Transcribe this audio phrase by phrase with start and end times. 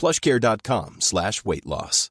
[0.00, 2.10] plushcare.com slash weight loss.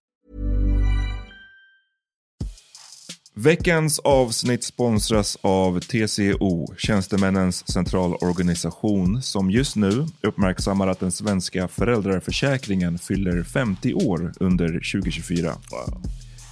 [3.35, 12.97] Veckans avsnitt sponsras av TCO, Tjänstemännens centralorganisation, som just nu uppmärksammar att den svenska föräldraförsäkringen
[12.97, 15.55] fyller 50 år under 2024.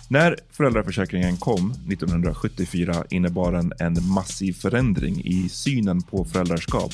[0.10, 6.94] När föräldraförsäkringen kom 1974 innebar den en massiv förändring i synen på föräldraskap.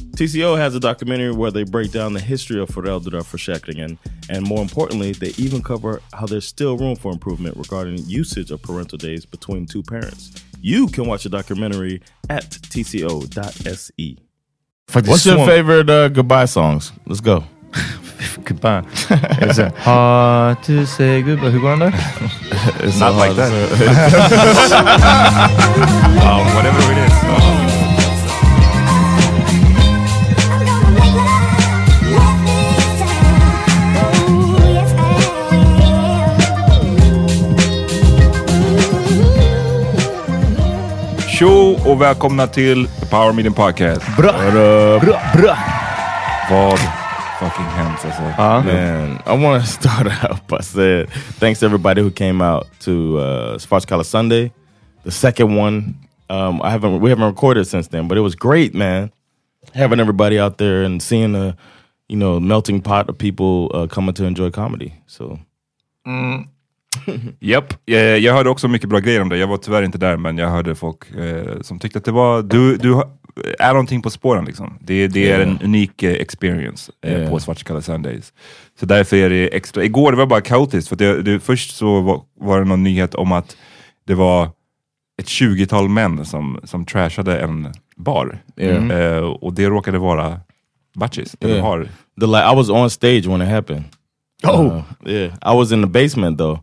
[0.15, 3.97] TCO has a documentary where they break down the history of föräldraförsäkringen
[4.29, 8.61] and more importantly, they even cover how there's still room for improvement regarding usage of
[8.61, 10.31] parental days between two parents.
[10.61, 14.17] You can watch the documentary at tco.se.
[14.93, 16.91] What's your favorite uh, goodbye songs?
[17.05, 17.43] Let's go.
[18.43, 18.79] goodbye.
[19.41, 21.51] Is it hard to say goodbye?
[21.51, 21.93] Går den där?
[22.83, 23.51] It's not like that.
[26.21, 27.50] um, whatever it is.
[41.41, 44.17] Tjo och välkomna till Power Meeting Podcast.
[44.17, 45.57] Bra, bra, bra.
[46.51, 46.79] Vad
[47.39, 48.21] fucking hänt alltså?
[48.21, 51.07] Man, I want to start out by saying
[51.39, 54.51] thanks to everybody who came out to uh, Svartskala Sunday,
[55.03, 55.95] the second one.
[56.29, 59.11] Um, I haven't we haven't recorded since then, but it was great, man.
[59.73, 61.55] Having everybody out there and seeing the
[62.07, 64.93] you know melting pot of people uh, coming to enjoy comedy.
[65.07, 65.39] So
[67.39, 69.37] Japp, eh, jag hörde också mycket bra grejer om det.
[69.37, 72.41] Jag var tyvärr inte där, men jag hörde folk eh, som tyckte att det var,
[72.41, 73.01] du, du
[73.59, 74.77] är någonting på spåren liksom.
[74.81, 77.29] Det, det är en unik eh, experience Yeah.
[77.29, 78.33] på Svartskalla Sundays.
[78.79, 82.01] Så därför är det extra, igår det var bara kaotiskt, för det, det, först så
[82.01, 83.57] var, var det någon nyhet om att
[84.07, 84.45] det var
[85.21, 88.37] ett 20-tal män som, som trashade en bar.
[88.57, 88.91] Yeah.
[89.17, 90.39] Eh, och det råkade vara
[90.95, 91.35] Batchis.
[91.39, 91.67] eller Yeah.
[91.67, 91.87] har.
[92.19, 93.83] the like I was on stage when it happened.
[94.43, 96.59] Oh yeah, I was in the basement though,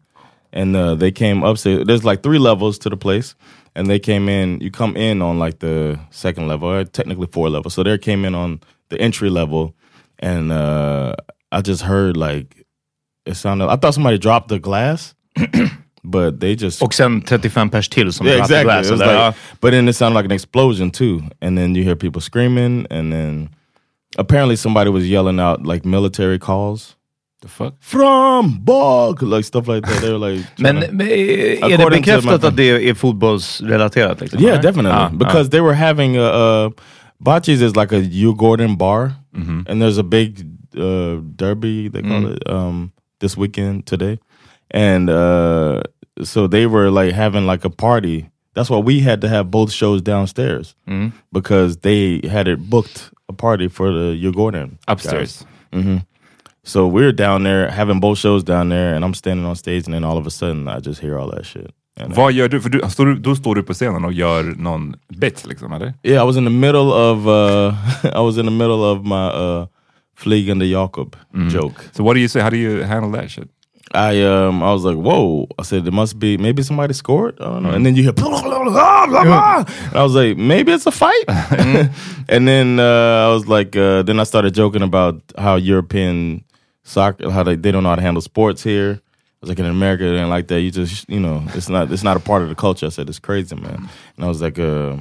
[0.53, 1.85] and uh, they came upstairs.
[1.87, 3.35] There's like three levels to the place,
[3.75, 4.61] and they came in.
[4.61, 7.75] You come in on like the second level, or technically four levels.
[7.75, 9.75] So they came in on the entry level,
[10.19, 11.15] and uh,
[11.53, 12.65] I just heard like
[13.27, 13.69] it sounded.
[13.69, 15.15] I thought somebody dropped the glass,
[16.05, 18.65] but they just Och sen 35 pers till som yeah, exactly.
[18.65, 19.33] glass, like- Ja.
[19.61, 23.13] but then it sounded like an explosion too, and then you hear people screaming, and
[23.13, 23.49] then
[24.17, 26.95] apparently somebody was yelling out like military calls.
[27.41, 27.75] The fuck?
[27.81, 30.03] From Bog, like stuff like that.
[30.03, 32.95] They were like, Men trying to- men, eh, eh, är det bekräftat att det är
[32.95, 34.21] fotbollsrelaterat?
[34.21, 34.63] Liksom, yeah, eller?
[34.63, 35.51] definitely, Ja, because ah.
[35.51, 36.73] they were having a, a
[37.21, 39.63] Bocce's is like a U Gordon bar, mm-hmm.
[39.69, 40.47] and there's a big
[40.77, 42.37] uh, derby they call mm.
[42.37, 44.19] it um, this weekend today,
[44.71, 45.83] and uh,
[46.23, 48.31] so they were like having like a party.
[48.55, 51.13] That's why we had to have both shows downstairs mm.
[51.33, 55.45] because they had it booked a party for the U Gordon Upstairs.
[55.73, 55.99] hmm
[56.69, 59.95] So we're down there having both shows down there, and I'm standing on stage, and
[59.95, 61.71] then all of a sudden I just hear all that shit.
[61.97, 62.61] And Vad gör du?
[62.61, 63.15] För du, står du?
[63.15, 65.95] Då står du på scenen och gör någon bit liksom, eller?
[66.03, 67.75] Yeah, I was in the middle of uh
[68.21, 69.67] I was in the middle of my uh
[70.19, 71.17] Fliegende Jakob
[71.53, 71.81] joke.
[71.93, 72.41] So what do you say?
[72.43, 73.49] How do you handle that shit?
[73.95, 75.47] I um I was like, whoa.
[75.59, 77.35] I said it must be maybe somebody scored.
[77.41, 77.71] I don't know.
[77.75, 79.65] And then you hear blah, blah, blah, blah, blah, blah.
[79.89, 81.25] and I was like, maybe it's a fight.
[82.29, 86.45] and then uh, I was like, uh, then I started joking about how European
[86.89, 89.01] soccer, how they, they don't know how to handle sports here.
[89.01, 90.61] I was like, in America, it ain't like that.
[90.61, 92.87] You just, you know, it's not it's not a part of the culture.
[92.87, 93.89] I said, it's crazy, man.
[94.17, 94.97] And I was like, uh,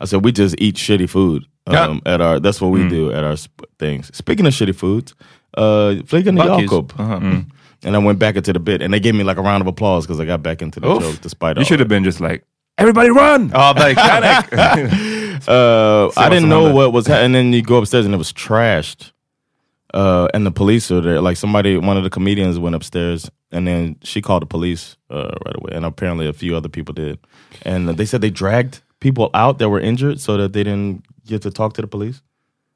[0.00, 1.44] I said, we just eat shitty food.
[1.70, 1.82] Yeah.
[1.84, 4.10] Um, at our that's what we do at our sp- things.
[4.16, 5.14] Speaking of shitty foods,
[5.54, 6.62] uh, Fliegende Buc-ee's.
[6.70, 6.94] Jakob.
[6.98, 7.42] Uh-huh.
[7.84, 9.66] And I went back into the bit, and they gave me like a round of
[9.66, 11.02] applause because I got back into the Oof.
[11.02, 12.44] joke despite You should have been just like,
[12.78, 13.52] everybody run!
[13.54, 13.96] Oh, like
[15.46, 17.26] Uh, I didn't know what was happening.
[17.26, 19.12] And then you go upstairs, and it was trashed.
[19.94, 21.20] Uh, and the police are there.
[21.20, 25.34] Like somebody, one of the comedians went upstairs, and then she called the police uh,
[25.44, 25.72] right away.
[25.72, 27.18] And apparently, a few other people did.
[27.64, 31.42] And they said they dragged people out that were injured so that they didn't get
[31.42, 32.22] to talk to the police.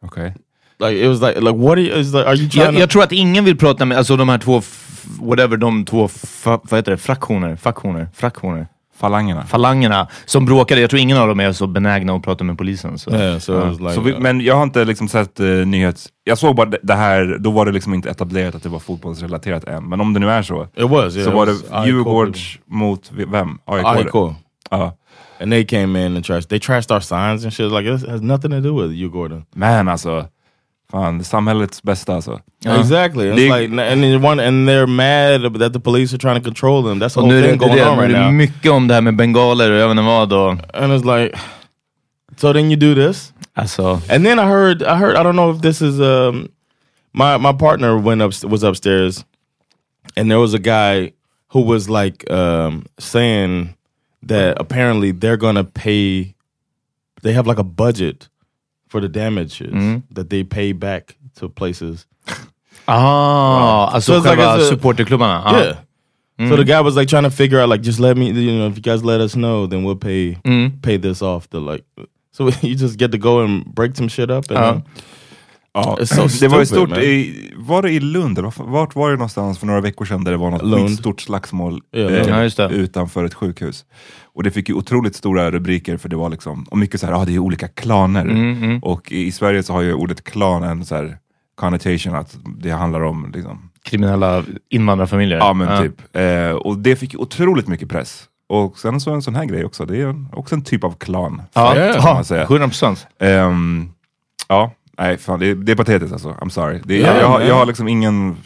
[0.05, 0.33] Okay.
[0.79, 1.93] Like it was like, like what are you?
[1.93, 2.81] Is like, are you trying Jag, to?
[2.81, 4.63] jag tror att ingen vill prata med, alltså de här två,
[5.21, 9.47] whatever, de två, fa, vad heter det, fraktioner, faktioner, fraktioner, Falangerna.
[9.47, 10.81] falangerna som bråkade.
[10.81, 12.99] Jag tror ingen av dem är så benägna att prata med polisen.
[12.99, 13.11] Så.
[13.11, 16.09] yeah, so like, Så vi, uh, men jag har inte liksom sett uh, nyhets...
[16.25, 19.65] Jag såg bara det- här, då var det liksom inte etablerat att det var fotbollsrelaterat
[19.65, 19.89] än.
[19.89, 21.17] Men om det nu är så, it was.
[21.17, 23.59] Yeah, så it var was det Djurgårds mot vem?
[23.65, 23.85] AIK?
[23.87, 24.35] AIK.
[24.71, 24.97] Ja.
[25.41, 26.49] And they came in and trashed.
[26.49, 27.73] They trashed our signs and shit.
[27.73, 29.45] Like it has nothing to do with you, Gordon.
[29.55, 30.27] Men alltså,
[30.93, 32.41] fan, det är samhällets bästa alltså.
[32.67, 33.31] Exactly.
[33.31, 36.45] It's They- like, and then one, and they're mad that the police are trying to
[36.45, 37.01] control them.
[37.03, 38.33] That's the Och whole nu är thing going det, on nu är right det now.
[38.33, 40.33] mycket om det här med bengaler och jag vet inte vad.
[40.33, 41.39] Och, And it's like,
[42.37, 45.55] so then you do this, alltså, and then I heard, I heard, I don't know
[45.57, 46.49] if this is um,
[47.13, 49.25] my my partner went up was upstairs,
[50.17, 51.13] and there was a guy
[51.55, 53.69] who was like um, saying
[54.29, 56.35] that apparently they're gonna pay,
[57.23, 58.29] they have like a budget
[58.93, 59.73] for the damages
[60.15, 61.03] that they pay back
[61.41, 62.07] to places.
[62.87, 65.43] ah, alltså So like själva a- supporterklubbarna.
[65.45, 65.61] Ah.
[65.63, 65.77] Yeah.
[66.51, 68.67] So the guy was like trying to figure out like just let me you know
[68.69, 70.37] if you guys let us know then we'll pay
[70.83, 71.85] pay this off the like
[72.37, 74.73] so you just get to go and break some shit up and Ja.
[74.75, 74.81] uh,
[75.75, 75.97] Ja.
[76.01, 78.39] It's so det var ju stupid, stort, i, var det i Lund?
[78.57, 81.99] Vart, var det någonstans för några veckor sedan där det var något skitstort slagsmål Ja,
[82.11, 82.49] eh.
[82.59, 83.85] Ja, utanför ett sjukhus?
[84.35, 87.13] Och det fick ju otroligt stora rubriker för det var liksom, och mycket så här,
[87.23, 88.21] ah, det är olika klaner.
[88.25, 91.19] Mm, Och i, i Sverige så har ju ordet klan en så här
[91.55, 95.39] connotation att det handlar om liksom, Kriminella invandrarfamiljer.
[95.39, 96.17] Ja men typ.
[96.17, 98.25] Eh, och det fick otroligt mycket press.
[98.49, 100.93] Och sen så en sån här grej också, det är en, också en typ av
[100.99, 101.43] klan.
[101.53, 102.43] Ja, Ja, kan man säga.
[102.43, 103.07] 100 procent.
[103.21, 103.91] Ehm,
[104.49, 106.31] ja, nej fan det, är- det är patetiskt alltså.
[106.31, 106.81] I'm sorry.
[106.85, 108.37] Det, Ja, jag, jag, har- men- jag har liksom ingen,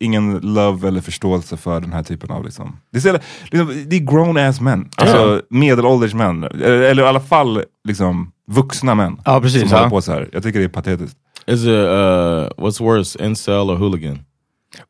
[0.00, 2.76] ingen love eller förståelse för den här typen av liksom.
[2.92, 3.18] Det är, så
[3.50, 4.88] liksom, det är grown ass män.
[4.96, 6.44] Alltså medelålders män.
[6.44, 9.20] Eller, eller i alla fall liksom vuxna män.
[9.24, 9.76] Ja, precis, Som ja.
[9.76, 10.28] håller på så här.
[10.32, 11.16] Jag tycker det är patetiskt.
[11.46, 14.18] is it uh what's worse incel or hooligan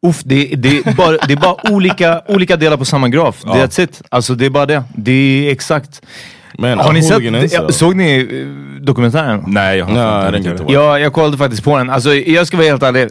[0.07, 3.45] Uff, det, det, är bara, det är bara olika, olika delar på samma graf.
[3.45, 4.03] That's it.
[4.09, 4.83] Alltså det är bara det.
[4.97, 5.13] Det
[5.49, 6.03] är exakt.
[6.59, 9.45] man Har ni sett, såg ni eh, dokumentären?
[9.47, 10.65] Nej, jag har No, inte didn't gjort get det.
[10.65, 11.91] to Ja, jag kollade faktiskt på den.
[11.91, 13.09] Alltså, jag ska vara helt ärlig.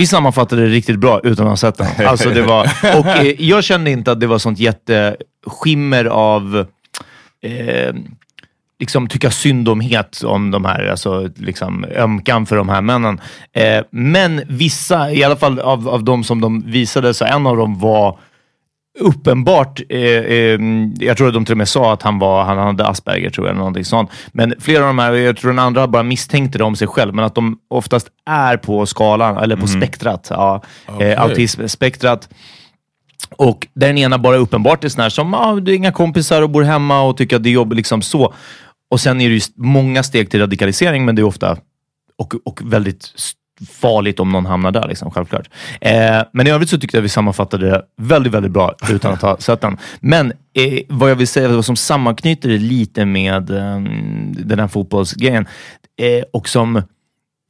[0.00, 2.06] Vi sammanfattade det riktigt bra utan att ha sett den.
[2.06, 2.62] Alltså, det var,
[2.98, 6.66] och eh, jag kände inte att det var sånt jätteskimmer av
[7.42, 7.94] eh,
[8.78, 13.20] liksom tycka syndomhet om de här, alltså liksom ömkan för de här männen.
[13.52, 17.56] Eh, men vissa, i alla fall av, av de som de visade, så en av
[17.56, 18.18] dem var
[18.98, 20.58] uppenbart, eh, eh,
[20.98, 23.46] jag tror att de till och med sa att han, var, han hade Asperger, tror
[23.46, 24.10] jag, eller någonting sånt.
[24.32, 27.14] Men flera av de här, jag tror den andra bara misstänkte det om sig själv,
[27.14, 30.62] men att de oftast är på skalan, eller på spektrat, ja,
[31.00, 32.28] eh, autismspektrat.
[33.36, 36.42] Och där den ena bara uppenbart är sån här som, ah, du har inga kompisar
[36.42, 38.34] och bor hemma och tycker att det är jobbigt, liksom så.
[38.90, 41.56] Och sen är det ju många steg till radikalisering, men det är ofta
[42.18, 43.12] och, och väldigt
[43.68, 45.50] farligt om någon hamnar där, liksom, självklart.
[45.80, 49.22] Eh, men i övrigt så tyckte jag vi sammanfattade det väldigt, väldigt bra utan att
[49.22, 49.78] ha sett den.
[50.00, 53.80] Men eh, vad jag vill säga, vad som sammanknyter det lite med eh,
[54.30, 55.46] den här fotbollsgrejen
[56.00, 56.82] eh, och som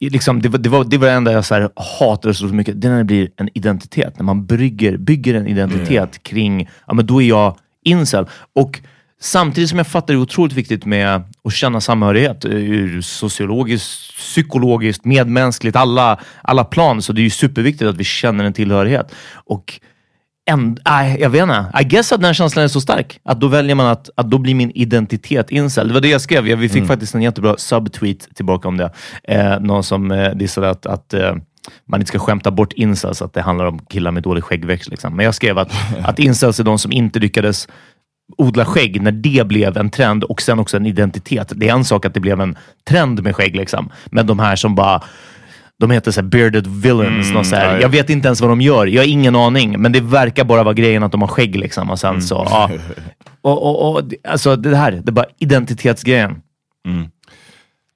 [0.09, 2.81] Liksom, det, var, det, var, det var det enda jag så här, hatade så mycket.
[2.81, 4.17] Det är när det blir en identitet.
[4.17, 8.25] När man brygger, bygger en identitet kring, ja men då är jag incel.
[8.55, 8.79] Och
[9.23, 14.17] Samtidigt som jag fattar det är otroligt viktigt med att känna samhörighet eh, ur sociologiskt,
[14.17, 17.01] psykologiskt, medmänskligt, alla, alla plan.
[17.01, 19.15] Så det är ju superviktigt att vi känner en tillhörighet.
[19.33, 19.79] Och
[20.45, 21.71] en, nej, jag vet inte.
[21.81, 23.19] I guess att den känslan är så stark.
[23.23, 25.87] Att då väljer man att, att då blir min identitet incel.
[25.87, 26.43] Det var det jag skrev.
[26.43, 28.91] Vi fick faktiskt en jättebra subtweet tillbaka om det.
[29.23, 31.35] Eh, någon som eh, dissade att, att eh,
[31.85, 34.89] man inte ska skämta bort incels, att det handlar om killar med dålig skäggväxt.
[34.89, 35.15] Liksom.
[35.15, 35.71] Men jag skrev att,
[36.03, 37.67] att incels är de som inte lyckades
[38.37, 41.51] odla skägg när det blev en trend och sen också en identitet.
[41.55, 42.57] Det är en sak att det blev en
[42.89, 43.89] trend med skägg, liksom.
[44.05, 45.01] men de här som bara
[45.79, 47.29] de heter så här bearded villains.
[47.31, 47.55] Mm, så.
[47.55, 48.85] Jag vet inte ens vad de gör.
[48.87, 49.81] Jag har ingen aning.
[49.81, 51.55] Men det verkar bara vara grejen att de har skägg.
[51.55, 51.89] Liksom.
[51.89, 52.21] Och sen Mm.
[52.21, 52.69] så, ja.
[53.41, 56.35] och, och, och, alltså det här, det är bara identitetsgrejen.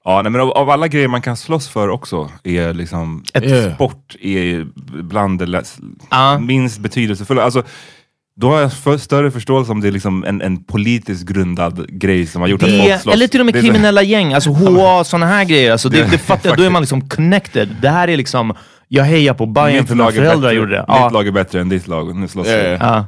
[0.04, 3.74] Ja, nej, men av, av alla grejer man kan slåss för också är liksom Yeah.
[3.74, 4.66] sport är
[5.02, 6.38] bland det läs- Ja.
[6.38, 7.42] minst betydelsefulla.
[7.42, 7.62] Alltså,
[8.40, 12.26] då har jag för, större förståelse om det är liksom en, en politiskt grundad grej
[12.26, 13.14] som har gjort att folk Det, slåss.
[13.14, 15.72] eller till och med Det är så- kriminella gäng, alltså HA, sådana här grejer.
[15.72, 17.76] Alltså det, det fattar jag, då är man liksom connected.
[17.82, 18.54] Det här är liksom,
[18.88, 20.78] jag hejar på Bayern Mitt för mina lag, är föräldrar bättre, gjorde det.
[20.78, 21.08] mitt Ja.
[21.10, 22.50] lag är bättre än ditt lag, nu slåss vi.
[22.50, 22.78] Yeah.
[22.80, 23.06] Ja.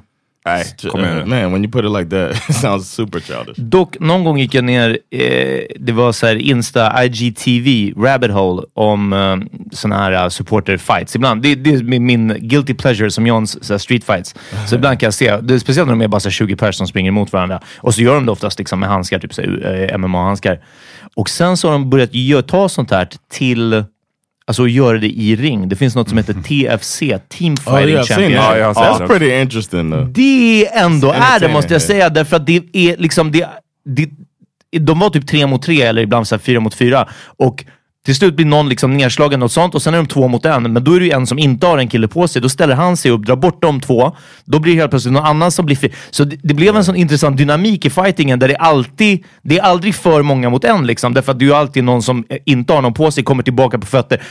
[0.48, 3.56] Nej, kom igen Uh, man, when you put it like that, it sounds super childish.
[3.56, 8.62] Dock, någon gång gick jag ner, eh, det var så här Insta, IGTV, rabbit hole
[8.74, 9.36] om eh,
[9.72, 11.16] såna här uh, supporter fights.
[11.16, 14.34] Ibland, det, det är min, guilty pleasure som Johns så här, street fights.
[14.66, 16.56] Så ibland kan jag se, det är speciellt när de är bara så här, 20
[16.56, 17.60] personer som springer emot varandra.
[17.76, 20.60] Och så gör de det oftast liksom, med handskar, typ här, eh, MMA-handskar.
[21.14, 23.84] Och sen så har de börjat ta sånt här till
[24.48, 25.68] Alltså att göra det i ring.
[25.68, 28.36] Det finns något som heter TFC, Team Oh Fighting yeah, seen Championship.
[28.36, 28.84] Ja, jag har that.
[28.84, 29.18] sett That's det.
[29.18, 30.04] pretty interesting though.
[30.08, 31.86] Det ändå är det måste jag ja.
[31.86, 33.48] säga, därför att det är liksom, det,
[33.84, 34.10] det,
[34.78, 37.08] de var typ tre mot tre eller ibland så här fyra mot fyra.
[37.36, 37.64] Och
[38.08, 40.72] till slut blir någon liksom nedslagen och sånt och sen är de två mot en.
[40.72, 42.42] Men då är det ju en som inte har en kille på sig.
[42.42, 44.16] Då ställer han sig upp, drar bort de två.
[44.44, 45.92] Då blir det helt plötsligt någon annan som blir fri.
[46.10, 49.62] Så det, det blev en sån intressant dynamik i fightingen där det alltid, det är
[49.62, 51.14] aldrig för många mot en liksom.
[51.14, 53.42] Därför att det är ju alltid någon som eh, inte har någon på sig, kommer
[53.42, 54.22] tillbaka på fötter.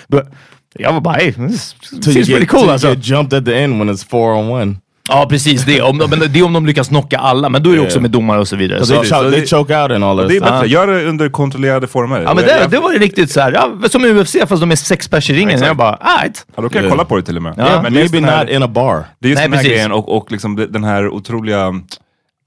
[0.74, 2.88] Jag var bara, hey, this you seems pretty cool you alltså.
[2.88, 4.76] get jumped at the end when it's four on one.
[5.10, 5.66] Ja, precis.
[5.66, 8.00] Det, om, men det är om de lyckas knocka alla, men då är det också
[8.02, 8.80] med domare och så vidare.
[8.80, 10.68] So Så, they, cho- so they they- choke out and all that Det är bättre,
[10.68, 12.22] gör det under kontrollerade former.
[12.22, 14.60] ja, men det, jag- det var ju riktigt så här, ja, som i UFC fast
[14.62, 15.50] de är sex pers i ringen.
[15.50, 15.68] exakt.
[15.68, 16.46] jag bara, alright.
[16.56, 16.92] Ja, då kan jag Yeah.
[16.92, 17.54] kolla på det till och med.
[17.58, 19.04] Ja, men det är just Maybe den här- not in a bar.
[19.20, 19.72] Det är just Nej, den här precis.
[19.72, 21.74] grejen och, och liksom den här otroliga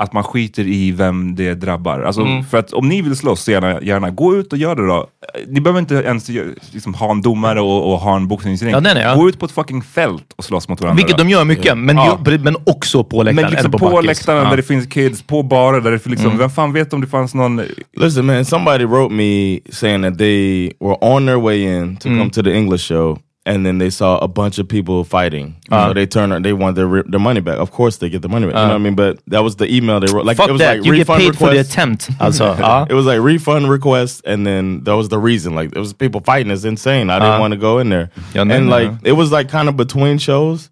[0.01, 2.01] att man skiter i vem det drabbar.
[2.01, 2.45] Alltså, Mm.
[2.45, 5.07] För att om ni vill slåss, så gärna, gärna gå ut och gör det då.
[5.49, 8.71] Ni behöver inte ens gö- liksom, ha en domare och, och ha en boxningsring.
[8.71, 9.15] Ja, nej, nej, ja.
[9.15, 10.97] Gå ut på ett fucking fält och slåss mot varandra.
[10.97, 11.25] Vilket då.
[11.25, 12.19] de gör mycket, men, Ja.
[12.27, 13.37] ju, men också på läktaren.
[13.45, 14.07] Men liksom på, backis.
[14.07, 14.43] läktaren Ja.
[14.43, 14.51] Mm.
[14.51, 17.35] där det finns kids, på barer där det liksom, vem fan vet om det fanns
[17.35, 17.63] någon...
[17.97, 22.19] Listen, man, somebody wrote me saying that they were on their way in to Mm.
[22.19, 25.55] come to the English show, and then they saw a bunch of people fighting.
[25.71, 25.89] Uh.
[25.89, 27.59] so they turned, they want their their money back.
[27.59, 28.55] Of course, they get the money back.
[28.55, 28.95] you know what I mean?
[28.95, 30.27] But that was the email they wrote.
[30.27, 32.11] Like it was that, like you refund paid for the attempt.
[32.21, 32.87] Alltså, ja.
[32.91, 35.55] It was like refund requests, and then that was the reason.
[35.55, 36.53] Like it was people fighting.
[36.53, 37.11] It's insane.
[37.11, 37.41] I didn't Uh.
[37.41, 40.71] want to go in there, and no, like it was like kind of between shows.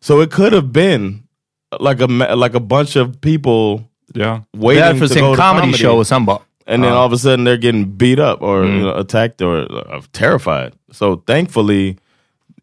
[0.00, 1.22] So it could have been
[1.80, 2.06] like a
[2.36, 3.80] like a bunch of people
[4.14, 7.12] Yeah, waiting för att to go to comedy show or bara, and then all of
[7.12, 10.72] a sudden they're getting beat up or you know, attacked or uh, terrified.
[10.92, 11.96] So thankfully,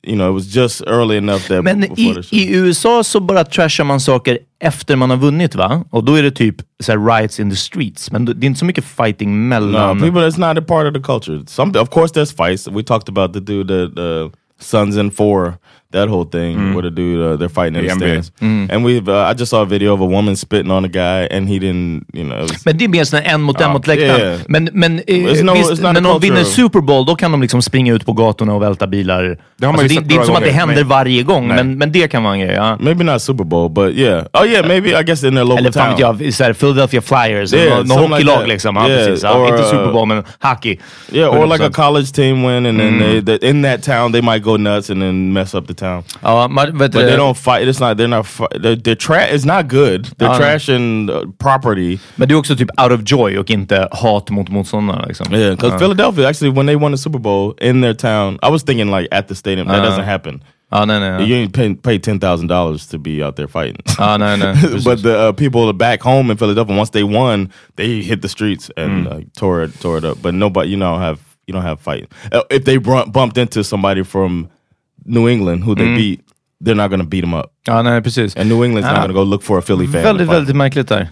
[0.03, 3.83] you know, it was just early enough that Men i, i USA så bara trashar
[3.83, 5.83] man saker efter man har vunnit va?
[5.89, 8.11] Och då är det typ så riots in the streets.
[8.11, 9.99] Men det är inte så mycket fighting no, mellan...
[9.99, 11.43] people, it's not a part of the culture.
[11.47, 12.67] Some, of course, there's fights.
[12.67, 14.29] We talked about the dude that uh,
[14.59, 15.57] Sons in Four,
[15.91, 18.31] that whole thing where the dude uh, they're fighting in The stands.
[18.71, 21.27] And we've, uh, I just saw a video of a woman spitting on a guy,
[21.37, 22.41] and he didn't, you know.
[22.41, 24.21] Was, Men det är mer sån en mot en Ja, mot läktaren.
[24.21, 24.39] yeah.
[24.47, 26.43] Men, men eh, no- visst, a någon vinner.
[26.43, 29.37] Super Bowl, då kan de liksom springa ut på gatorna och välta bilar.
[29.57, 31.57] Det alltså, det, det är inte som att det händer men- varje gång, Nej.
[31.57, 32.55] men, men det kan vara en grej.
[32.55, 32.77] Ja.
[32.79, 34.25] maybe not Super Bowl, but yeah.
[34.33, 36.17] Oh yeah, maybe I guess in their local Eller fan town.
[36.17, 38.75] vet jag, så här, Philadelphia Flyers, Yeah, något hockeylag liksom.
[38.75, 39.23] Ja, Yeah, precis.
[39.23, 40.77] Ja, or, inte uh, Super Bowl, men hockey.
[41.11, 41.73] Yeah, or like a 100%.
[41.73, 45.01] college team win, and then they, they in that town they might go nuts and
[45.01, 46.03] then mess up the town.
[46.23, 47.67] Ja, man, vet But du, they don't fight.
[47.67, 47.97] It's not.
[47.97, 48.25] They're not.
[48.61, 49.29] They're, they're trash.
[49.33, 50.05] It's not good.
[50.17, 50.39] They're Oh, no.
[50.39, 51.99] trashing uh, property.
[52.15, 55.05] men det är också typ out of joy och inte hat mot motståndarna.
[55.07, 55.33] Liksom.
[55.33, 58.63] Yeah, because Philadelphia actually, when they won the Super Bowl in their town, I was
[58.63, 59.85] thinking like at the stadium that Uh.
[59.89, 60.41] doesn't happen.
[60.73, 60.99] Ja, no!
[60.99, 61.25] no.
[61.25, 63.75] You ain't pay, pay ten thousand dollars to be out there fighting.
[63.99, 64.55] Ja, nej, nej.
[64.85, 68.71] but the uh, people back home in Philadelphia, once they won, they hit the streets
[68.77, 70.21] and uh, tore it, tore it up.
[70.21, 72.07] But nobody, you know, have you don't have fighting.
[72.31, 74.47] Uh, if they bumped into somebody from
[75.05, 76.19] New England who they beat,
[76.65, 77.45] they're not going to beat them up.
[77.67, 78.35] Ja, nej, precis.
[78.37, 78.91] And New England's Ah.
[78.93, 80.01] not going to go look for a Philly fan.
[80.01, 80.35] to Väldigt, fight.
[80.37, 81.09] väldigt märkligt där.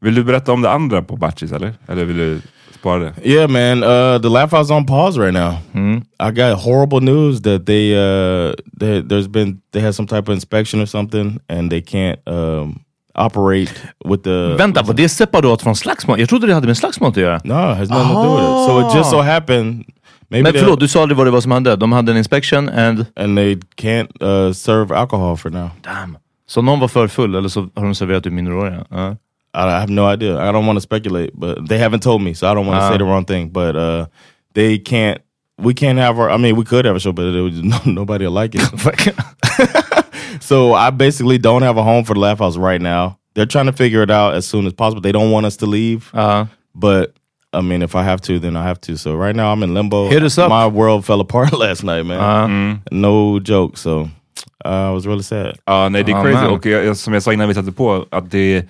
[0.00, 1.72] Vill du berätta om det andra på Batchis eller?
[1.88, 2.40] Eller vill du
[2.78, 3.12] spara det?
[3.24, 3.82] Yeah, man.
[3.82, 5.52] Uh, the laugh house on pause right now.
[6.28, 10.34] I got horrible news that they uh, they, there's been they had some type of
[10.34, 12.18] inspection or something, and they can't.
[12.28, 12.80] Um,
[13.18, 13.72] operate
[14.04, 14.56] with the.
[14.58, 16.20] Vänta, var det separat från slagsmål?
[16.20, 17.40] Jag trodde det hade med slagsmål att göra.
[17.44, 18.66] No, it has nothing to do with it.
[18.66, 19.84] So it just so happened.
[20.28, 21.76] Maybe Men förlåt, du sa aldrig vad det var som hände.
[21.76, 23.06] De hade en inspection and...
[23.16, 25.70] and they can't uh, serve alcohol for now.
[25.82, 26.18] Damn.
[26.46, 28.84] Så någon var för full eller så har de serverat ut minderåriga?
[28.90, 29.16] Ja.
[29.56, 30.36] I, I have no idea.
[30.36, 32.88] I don't want to speculate, but they haven't told me, so I don't want to
[32.88, 33.48] say the wrong thing.
[33.48, 34.06] But uh,
[34.54, 35.20] they can't.
[35.58, 36.30] We can't have our.
[36.30, 38.62] I mean, we could have a show, but it no, nobody will like it.
[40.40, 43.18] so I basically don't have a home for the Laugh House right now.
[43.34, 45.00] They're trying to figure it out as soon as possible.
[45.00, 46.46] They don't want us to leave, Ja.
[46.74, 47.14] but
[47.58, 48.96] I mean, if I have to, then I have to.
[48.96, 50.08] So right now I'm in limbo.
[50.08, 50.48] Hit us up.
[50.48, 52.82] My world fell apart last night, man.
[52.90, 53.78] No joke.
[53.78, 54.08] So
[54.64, 55.58] uh, I was really sad.
[55.64, 56.46] Ja, nej det är crazy.
[56.46, 58.68] och jag, som jag sa innan vi satte på, att det,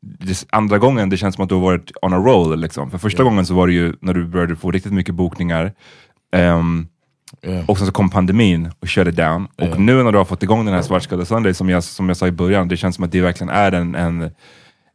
[0.00, 2.60] det andra gången det känns som att du har varit on a roll.
[2.60, 2.90] Liksom.
[2.90, 5.72] För första gången så var det ju när du började få riktigt mycket bokningar.
[6.32, 6.86] Ehm,
[7.42, 7.64] Yeah.
[7.70, 9.48] Och sen så kom pandemin och shut it down.
[9.56, 12.16] Och nu när du har fått igång den här Svartskadde Sunday, som jag, som jag
[12.16, 14.30] sa i början, det känns som att det verkligen är en, en,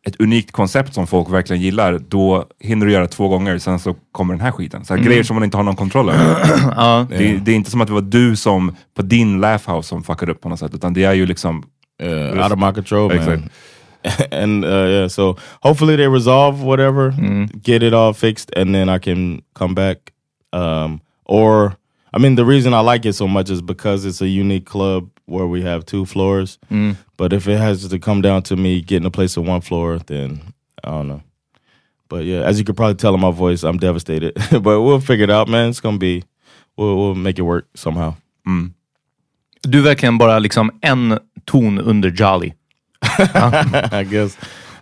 [0.08, 2.00] ett unikt koncept som folk verkligen gillar.
[2.08, 4.86] Då hinner du göra två gånger, sen så kommer den här skiten.
[4.86, 6.36] Så här, Grejer som man inte har någon kontroll över.
[6.76, 7.08] Ja.
[7.10, 10.04] det, det är inte som att det var du som, på din laugh house som
[10.04, 11.64] fuckade upp på något sätt, utan det är ju liksom
[12.04, 13.18] Yeah, out of my control, man.
[13.18, 13.50] Exactly.
[14.32, 17.14] and uh, yeah, so hopefully they resolve whatever,
[17.62, 19.98] get it all fixed, and then I can come back.
[20.54, 21.76] Um, or
[22.14, 25.10] I mean, the reason I like it so much is because it's a unique club
[25.26, 26.60] where we have two floors.
[27.18, 30.00] But if it has to come down to me getting a place on one floor,
[30.00, 30.42] then
[30.84, 31.22] I don't know.
[32.10, 34.34] But yeah, as you could probably tell in my voice, I'm devastated.
[34.52, 35.70] but we'll figure it out, man.
[35.70, 36.24] It's gonna be,
[36.76, 38.16] we'll, we'll make it work somehow.
[39.64, 42.54] Du är verkligen bara liksom en ton under Jolly.
[43.92, 44.38] I guess.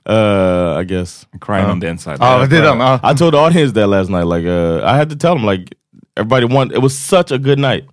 [0.05, 1.27] Uh, I guess.
[1.41, 2.17] crying on the inside.
[2.19, 2.79] Ja, det är den.
[2.79, 2.99] Ja.
[3.03, 4.25] I told the audience that last night.
[4.25, 5.75] Like, uh, I had to tell them, like,
[6.19, 6.75] everybody wanted.
[6.75, 7.85] It was such a good night.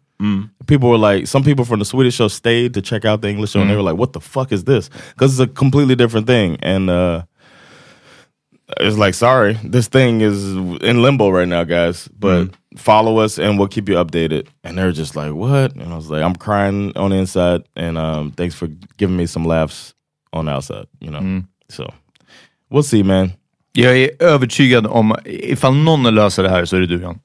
[0.66, 3.50] People were like, some people from the Swedish show stayed to check out the English
[3.50, 6.26] show, and they were like, "What the fuck is this?" Because it's a completely different
[6.26, 6.56] thing.
[6.62, 7.23] And uh,
[8.80, 10.42] it's like, sorry, this thing is
[10.83, 12.09] in limbo right now, guys.
[12.18, 14.49] But follow us, and we'll keep you updated.
[14.64, 17.97] And they're just like, "What?" And I was like, "I'm crying on the inside." And
[17.99, 19.95] um, thanks for giving me some laughs
[20.32, 20.86] on the outside.
[21.00, 21.93] You know, so
[22.71, 23.32] we'll see, man.
[23.73, 27.19] Jag är övertygad om, ifall någon löser det här så är det du Jan.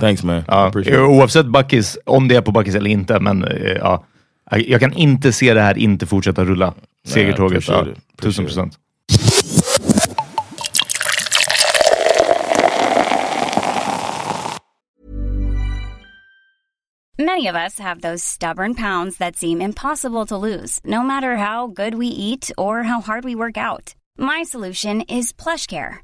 [0.00, 0.42] Thanks, man.
[0.46, 0.72] Ja,
[1.06, 3.20] oavsett Buckis, om det är på Buckis eller inte.
[3.20, 4.04] Men eh, ja,
[4.50, 6.74] jag kan inte se det här inte fortsätta rulla.
[7.06, 7.68] Segertåget.
[7.68, 8.22] Ja, appreciate it.
[8.22, 8.78] tusen procent.
[17.18, 21.68] Many of us have those stubborn pounds that seem impossible to lose, no matter how
[21.68, 23.94] good we eat or how hard we work out.
[24.18, 26.03] My solution is PlushCare.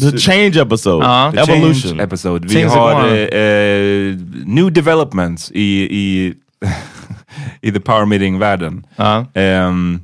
[0.00, 1.04] The change episode.
[1.04, 1.32] Ja.
[1.34, 1.90] The Evolution.
[1.90, 2.48] Change episode.
[2.48, 6.34] Vi Things har eh, eh, new developments i, i,
[7.68, 8.86] i the power meeting-världen.
[8.96, 9.26] Ja.
[9.34, 10.00] Ehm,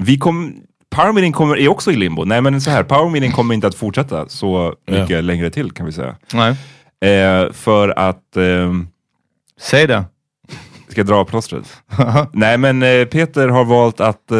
[0.00, 0.54] vi kom,
[0.96, 2.24] power meeting kommer, är också i limbo.
[2.24, 5.86] Nej men så här, power meeting kommer inte att fortsätta så mycket längre till kan
[5.86, 6.16] vi säga.
[6.32, 6.50] Nej.
[7.10, 8.88] Eh, för att, ehm,
[9.60, 10.04] Säg det.
[10.88, 11.76] ska jag dra plåstret?
[12.32, 14.38] Nej men eh, Peter har valt att eh,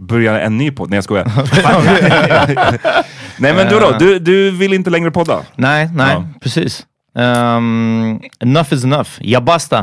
[0.00, 0.90] börja en ny podd.
[0.90, 1.24] Nej jag skojar.
[3.40, 5.40] Nej men du då, du, du vill inte längre podda?
[5.56, 6.24] Nej, nej, Ja.
[6.40, 6.86] precis.
[7.14, 9.08] Um, enough is enough.
[9.20, 9.78] Ja, basta.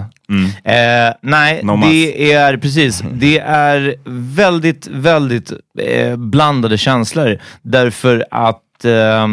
[0.64, 3.04] Eh, nej, No det är precis.
[3.14, 3.96] Det är
[4.36, 7.38] väldigt, väldigt eh, blandade känslor.
[7.62, 9.28] Därför att eh,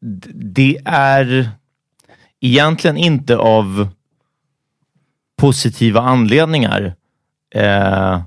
[0.00, 1.50] d- det är
[2.40, 3.88] egentligen inte av
[5.40, 6.94] positiva anledningar
[7.54, 8.20] eh,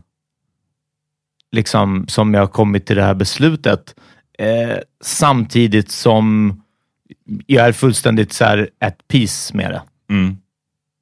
[1.51, 3.95] liksom, som jag har kommit till det här beslutet.
[4.39, 6.55] Eh, samtidigt som
[7.47, 9.81] jag är fullständigt så här at peace med det,
[10.13, 10.37] Mm.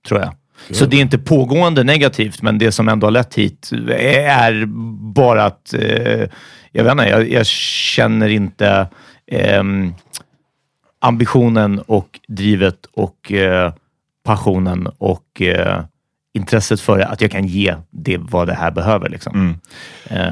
[0.07, 0.35] tror jag.
[0.71, 4.65] Så det är inte pågående negativt, men det som ändå har lett hit är
[5.13, 6.29] bara att, eh,
[6.71, 8.87] jag vet inte, jag, jag känner inte
[9.27, 9.93] ehm,
[10.99, 13.73] ambitionen och drivet och eh,
[14.23, 15.83] passionen och eh,
[16.33, 19.09] intresset för det, att jag kan ge det vad det här behöver.
[19.09, 19.33] Liksom.
[19.35, 19.55] Mm.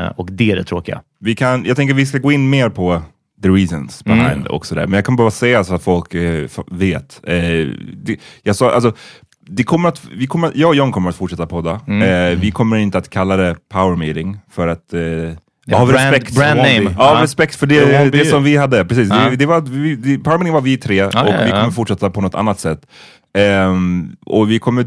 [0.02, 1.02] Eh, och det är det tråkiga.
[1.20, 3.02] Vi kan, jag tänker vi ska gå in mer på
[3.44, 4.48] the reasons behind Mm.
[4.50, 4.88] också där.
[4.88, 7.22] Men jag kan bara säga så att folk eh, vet.
[7.24, 7.34] Eh,
[7.94, 8.94] det, jag sa, alltså,
[9.50, 11.82] det kommer att, vi kommer, jag och John kommer att fortsätta podda.
[11.88, 12.34] Mm.
[12.34, 15.02] Eh, vi kommer inte att kalla det power meeting för att eh,
[15.70, 16.96] Ja, av brand- respekt, brand name.
[16.98, 17.20] Ja.
[17.24, 18.86] respekt för det, det be som vi hade.
[18.86, 19.10] Precis.
[19.10, 19.30] Ja.
[19.30, 20.18] Det, det var, vi, det,
[20.52, 22.82] var vi tre och ja, vi kommer fortsätta på något annat sätt.
[23.38, 24.84] Ehm, och vi kommer,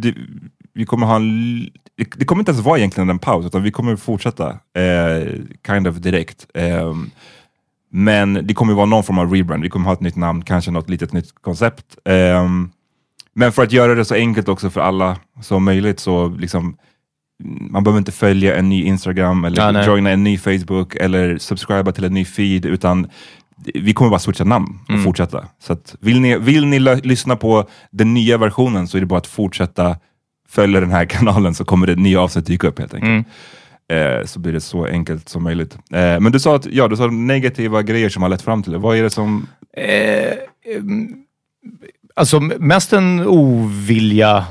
[0.75, 1.71] vi kommer ha en,
[2.17, 5.33] det, kommer inte ens vara egentligen en paus, utan vi kommer fortsätta eh,
[5.67, 6.47] kind of direkt.
[6.55, 7.11] Ehm,
[7.93, 9.63] men det kommer vara någon form av rebrand.
[9.63, 11.85] Vi kommer ha ett nytt namn, kanske något litet nytt koncept.
[12.05, 12.71] Ehm,
[13.35, 16.77] men för att göra det så enkelt också för alla som möjligt så liksom
[17.71, 21.93] man behöver inte följa en ny Instagram eller Ja, joina en ny Facebook eller subscriba
[21.93, 23.09] till en ny feed utan
[23.75, 25.05] vi kommer bara switcha namn och Mm.
[25.05, 25.45] fortsätta.
[25.59, 29.19] Så att vill ni, vill ni lyssna på den nya versionen så är det bara
[29.19, 29.97] att fortsätta
[30.51, 33.11] följa den här kanalen så kommer det nya avsnitt dyka upp helt enkelt.
[33.11, 33.25] Mm.
[33.91, 35.75] Eh, så blir det så enkelt som möjligt.
[35.75, 38.73] Eh, men du sa att ja, du sa negativa grejer som har lett fram till
[38.73, 38.79] det.
[38.79, 39.47] Vad är det som...
[39.77, 40.33] Eh,
[40.77, 41.15] mm,
[42.15, 44.45] alltså mest en ovilja.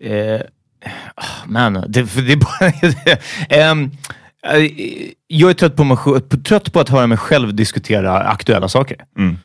[0.00, 0.40] Eh,
[1.14, 2.72] ah, man, det, det är bara...
[3.70, 3.90] Ehm,
[4.46, 4.70] eh,
[5.26, 5.96] jag är trött på, mig,
[6.44, 8.96] trött på att höra mig själv diskutera aktuella saker.
[9.18, 9.36] Mm.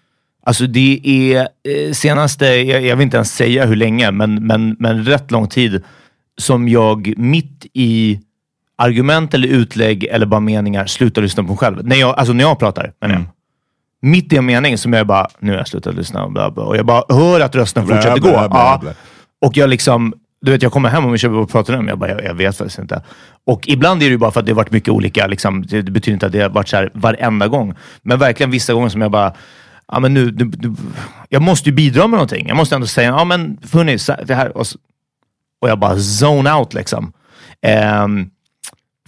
[0.48, 4.76] Alltså det är eh, senaste, jag, jag vill inte ens säga hur länge, men, men,
[4.80, 5.84] men rätt lång tid
[6.38, 8.20] som jag mitt i
[8.78, 11.86] argument eller utlägg eller bara meningar slutar lyssna på mig själv.
[11.88, 13.24] När jag, alltså när jag pratar, menar jag.
[14.02, 16.64] Mitt i en mening som jag bara, nu har jag slutat lyssna och, bla bla,
[16.64, 18.50] och jag bara hör att rösten Bla, fortsätter bla, gå.
[18.50, 18.94] bla, ja.
[19.42, 22.10] Och jag liksom, du vet, jag kommer hem och min tjej pratar om jag bara,
[22.10, 23.02] jag, jag vet faktiskt inte.
[23.46, 25.82] Och ibland är det ju bara för att det har varit mycket olika, liksom, det,
[25.82, 27.74] det betyder inte att det har varit så här varenda gång.
[28.02, 29.34] Men verkligen vissa gånger som jag bara,
[29.92, 30.76] ja men nu, nu, nu
[31.30, 32.48] jag måste ju bidra med någonting.
[32.48, 34.80] Jag måste ändå säga, ja men hörni, så- det här, och, så,
[35.62, 37.14] och jag bara zone out liksom.
[37.62, 38.30] Ehm,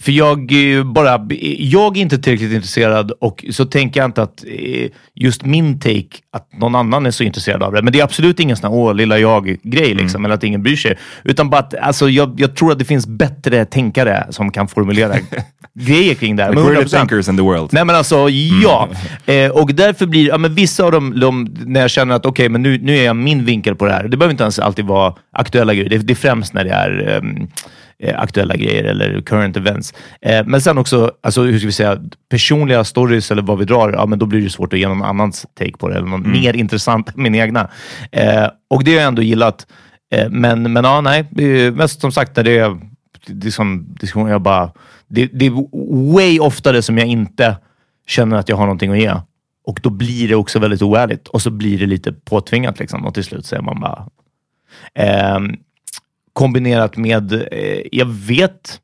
[0.00, 1.26] för jag eh, bara,
[1.58, 6.16] jag är inte tillräckligt intresserad och så tänker jag inte att eh, just min take,
[6.32, 7.82] att någon annan är så intresserad av det.
[7.82, 10.76] Men det är absolut ingen sån här, åh, lilla jag-grej, liksom, eller att ingen bryr
[10.76, 10.98] sig.
[11.24, 15.14] Utan bara att, alltså, jag, jag tror att det finns bättre tänkare som kan formulera
[15.74, 16.50] grejer kring det här.
[16.50, 16.98] Like we're the 100%.
[16.98, 17.68] thinkers in the world.
[17.72, 18.28] Nej men alltså,
[18.62, 18.88] ja.
[19.26, 22.48] Eh, och därför blir ja, men vissa av dem, de, när jag känner att okej,
[22.48, 24.08] men nu, nu är jag min vinkel på det här.
[24.08, 25.90] Det behöver inte ens alltid vara aktuella grejer.
[25.90, 27.48] Det, det är främst när det är ehm,
[28.00, 29.94] eh, aktuella grejer eller current events.
[30.20, 31.98] Eh, men sen också, alltså, hur ska vi säga,
[32.30, 35.02] personliga stories eller vad vi drar, ja, men då blir det svårt att ge någon
[35.02, 37.70] annans take på det, eller någon mer intressant än min egna.
[38.12, 39.66] Eh, och det har jag ändå gillat.
[40.30, 41.24] Men, men ja, nej,
[41.72, 42.78] mest som sagt när det är
[43.26, 44.72] det är som diskussion, jag bara,
[45.08, 45.52] det, det är
[46.12, 47.56] way oftare som jag inte
[48.06, 49.14] känner att jag har någonting att ge.
[49.64, 53.06] Och då blir det också väldigt oärligt och så blir det lite påtvingat liksom.
[53.06, 54.08] Och till slut säger man bara...
[54.94, 55.56] Ehm,
[56.32, 58.80] kombinerat med, eh, jag vet,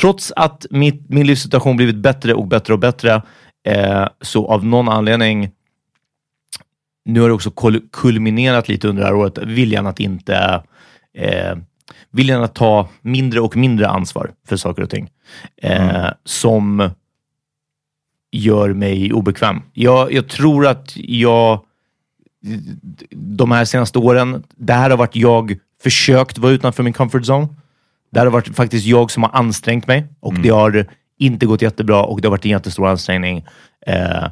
[0.00, 3.22] trots att mitt, min livssituation blivit bättre och bättre och bättre,
[3.66, 5.50] eh, så av någon anledning,
[7.04, 10.62] nu har det också kul- kulminerat lite under det här året, viljan att inte
[11.14, 11.56] eh,
[12.10, 15.10] viljan att ta mindre och mindre ansvar för saker och ting.
[15.62, 16.90] Eh, Som
[18.30, 19.62] gör mig obekväm.
[19.72, 21.60] Jag, jag tror att jag
[23.10, 27.48] de här senaste åren, det här har varit jag försökt vara utanför min comfort zone.
[28.10, 30.86] Det här har varit faktiskt jag som har ansträngt mig och det har
[31.18, 33.46] inte gått jättebra och det har varit en jättestor ansträngning.
[33.86, 34.28] Eh,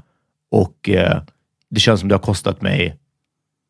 [0.50, 1.22] och eh,
[1.70, 2.98] det känns som det har kostat mig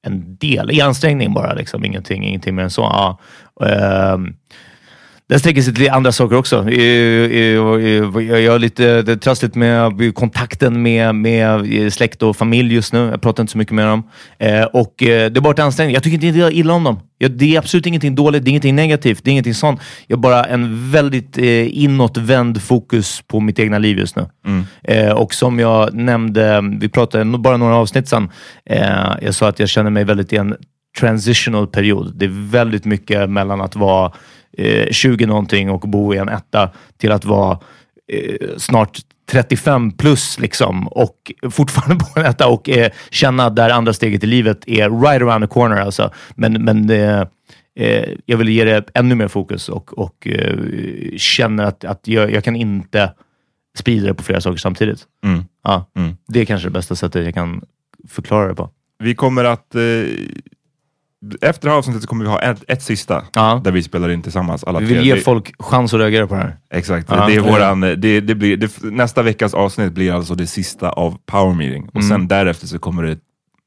[0.02, 1.54] en del i ansträngning bara.
[1.54, 1.84] Liksom.
[1.84, 2.82] Ingenting, ingenting mer än så.
[2.82, 3.18] Ja.
[3.66, 4.36] Ehm,
[5.28, 6.56] den sträcker sig till andra saker också.
[6.56, 12.36] Eh, eh, eh, Jag har lite det är trassligt med kontakten med, med släkt och
[12.36, 12.98] familj just nu.
[12.98, 14.02] Jag pratar inte så mycket med dem.
[14.38, 15.94] Eh, Och eh, det är bara ett ansträngning.
[15.94, 17.00] Jag tycker inte illa om dem.
[17.30, 19.80] Det är absolut ingenting dåligt, det är ingenting negativt, det är ingenting sånt.
[20.06, 24.26] Jag har bara en väldigt eh, inåtvänd fokus på mitt egna liv just nu.
[24.84, 28.30] Eh, och som jag nämnde, vi pratade bara några avsnitt sedan,
[28.70, 30.54] eh, jag sa att jag känner mig väldigt i en
[31.00, 32.12] transitional period.
[32.16, 34.12] Det är väldigt mycket mellan att vara
[34.56, 37.58] eh, 20 någonting och bo i en etta till att vara
[38.12, 38.98] eh, snart
[39.30, 44.26] 35 plus liksom och fortfarande på detta och eh, känna att det andra steget i
[44.26, 45.76] livet är right around the corner.
[45.76, 46.10] Alltså.
[46.34, 47.26] Men, men eh,
[47.78, 50.56] eh, jag vill ge det ännu mer fokus och, och eh,
[51.16, 53.12] känner att, att jag, jag kan inte
[53.78, 55.04] sprida det på flera saker samtidigt.
[55.24, 55.44] Mm.
[55.64, 56.16] Ja, Mm.
[56.28, 57.64] Det är kanske det bästa sättet jag kan
[58.08, 58.70] förklara det på.
[58.98, 59.74] Vi kommer att...
[61.40, 63.60] Efter det här avsnittet kommer vi ha ett, ett sista, Ja.
[63.64, 65.06] där vi spelar in tillsammans alla Vi vill tre.
[65.06, 66.56] ge Det- folk chans att reagera på det här.
[66.70, 67.06] Exakt.
[67.10, 67.26] Ja.
[67.26, 71.54] det är våran, det, det blir, nästa veckas avsnitt blir alltså det sista av Power
[71.54, 71.88] Meeting.
[71.88, 72.08] Och Mm.
[72.08, 73.18] sen därefter så kommer det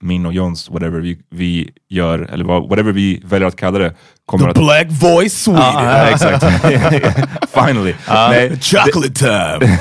[0.02, 3.94] min och Johns, whatever vi, vi gör, eller whatever vi väljer att kalla det,
[4.26, 4.56] kommer att...
[4.56, 5.62] Black Voice Sweden.
[5.64, 6.46] Ja, exakt.
[7.54, 7.94] Finally.
[8.10, 9.60] Nej, Chocolate time.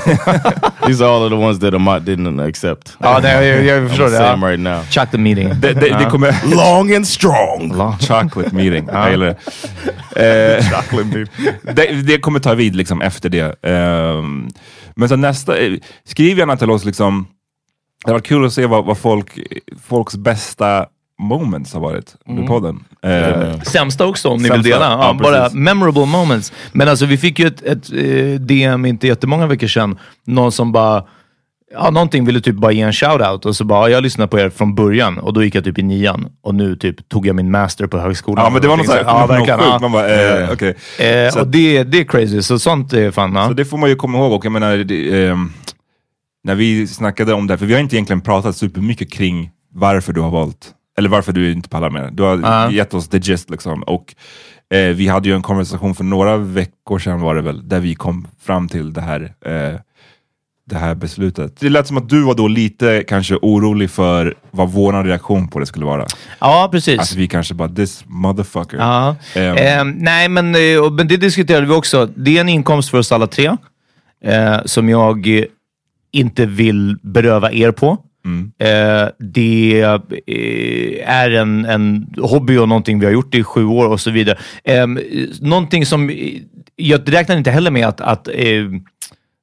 [0.86, 2.96] These are all of the ones that Amat didn't accept.
[3.00, 4.10] Ja, nej, jag, jag I'm förstår det.
[4.10, 4.32] saying Ja.
[4.32, 5.06] them right now.
[5.10, 5.48] The meeting.
[5.48, 6.34] det, det, det kommer...
[6.54, 7.72] Long and strong.
[8.00, 8.88] Chocolate meeting.
[8.92, 9.36] Jag gillar det.
[10.16, 11.52] Eh, Chocolate meeting.
[11.62, 12.02] det.
[12.02, 13.54] Det kommer ta vid liksom efter det.
[13.62, 14.48] Ehm,
[14.96, 15.54] men så nästa,
[16.04, 17.26] skriv gärna till oss liksom,
[18.04, 19.38] det har varit kul att se vad, vad folk,
[19.88, 20.86] folks bästa
[21.20, 22.84] moments har varit under podden.
[23.02, 24.84] Eh, Sämsta också om ni vill dela.
[24.84, 26.52] Ja, Ja, bara memorable moments.
[26.72, 29.98] Men alltså vi fick ju ett, ett eh, DM inte jättemånga veckor sedan.
[30.26, 31.04] Någon som bara,
[31.74, 34.38] ja någonting ville typ bara ge en shoutout och så bara, ja, jag lyssnade på
[34.38, 37.36] er från början och då gick jag typ i nian och nu typ tog jag
[37.36, 38.44] min master på högskolan.
[38.44, 39.58] ja men det var något Ja, verkligen.
[39.58, 39.80] sjukt.
[39.80, 40.74] Man bara, eh, okej.
[40.98, 43.34] Eh, och det, det är crazy, så sånt är fan...
[43.34, 43.46] Ja.
[43.46, 45.52] Så det får man ju komma ihåg och jag menar, det, ehm,
[46.44, 50.12] när vi snackade om det, här, för vi har inte egentligen pratat supermycket kring varför
[50.12, 52.10] du har valt, eller varför du inte pallar med det.
[52.10, 52.70] Du har Ja.
[52.70, 53.82] gett oss the gist liksom.
[53.82, 54.14] Och
[54.74, 57.94] eh, vi hade ju en konversation för några veckor sedan var det väl, där vi
[57.94, 59.80] kom fram till det här, eh,
[60.70, 61.60] det här beslutet.
[61.60, 65.58] Det lät som att du var då lite kanske orolig för vad vår reaktion på
[65.58, 66.06] det skulle vara.
[66.40, 67.00] ja, precis.
[67.00, 68.76] Att vi kanske bara, this motherfucker.
[68.78, 69.16] Ja.
[69.34, 69.56] Ehm.
[69.56, 72.06] Ehm, nej, men, eh, men det diskuterade vi också.
[72.16, 73.56] Det är en inkomst för oss alla tre
[74.24, 75.44] eh, som jag eh,
[76.12, 77.98] inte vill beröva er på.
[78.24, 78.52] Mm.
[78.58, 79.80] Eh, det
[80.26, 84.10] eh, är en, en hobby och någonting vi har gjort i sju år och så
[84.10, 84.38] vidare.
[84.64, 84.86] Eh,
[85.40, 86.10] någonting som...
[86.10, 86.16] eh,
[86.76, 88.64] Jag räknar inte heller med att, att eh,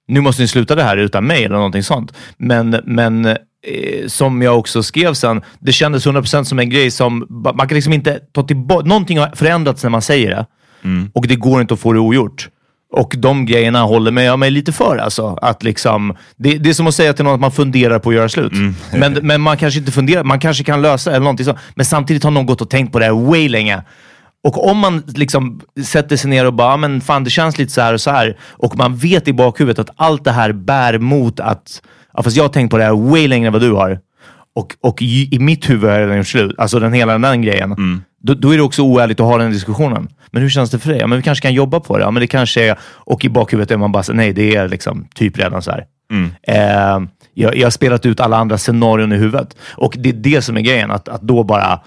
[0.08, 2.14] nu måste ni sluta det här utan mig eller någonting sånt.
[2.38, 7.26] Men, men eh, som jag också skrev sen, det kändes 100% som en grej som
[7.30, 8.88] man kan liksom inte ta tillbaka.
[8.88, 10.46] Någonting har förändrats när man säger det
[11.14, 12.50] och det går inte att få det ogjort.
[12.94, 14.98] Och de grejerna håller jag mig lite för.
[14.98, 15.38] Alltså.
[15.42, 18.16] Att liksom, det, det är som att säga till någon att man funderar på att
[18.16, 18.52] göra slut.
[18.94, 21.58] Men, men man kanske inte funderar, man kanske kan lösa eller någonting sånt.
[21.76, 23.82] Men samtidigt har någon gått och tänkt på det här way länge.
[24.44, 27.74] Och om man liksom sätter sig ner och bara, "Ja, men fan det känns lite
[27.74, 28.38] så här och så här.
[28.52, 31.82] Och man vet i bakhuvudet att allt det här bär mot att,
[32.14, 34.00] ja, fast jag har tänkt på det här way längre än vad du har.
[34.56, 36.56] Och, och i, i mitt huvud har jag redan gjort slut.
[36.58, 38.04] Alltså den hela den grejen.
[38.26, 40.08] Då, då är det också oärligt att ha den diskussionen.
[40.32, 41.00] Men hur känns det för dig?
[41.00, 42.04] Ja, men vi kanske kan jobba på det.
[42.04, 44.68] Ja, men det kanske är, och i bakhuvudet är man bara så, nej det är
[44.68, 45.86] liksom typ redan så här.
[46.42, 49.58] Eh, jag, jag har spelat ut alla andra scenarion i huvudet.
[49.72, 50.92] Och det är det som är grejen.
[50.92, 51.80] Att, att då bara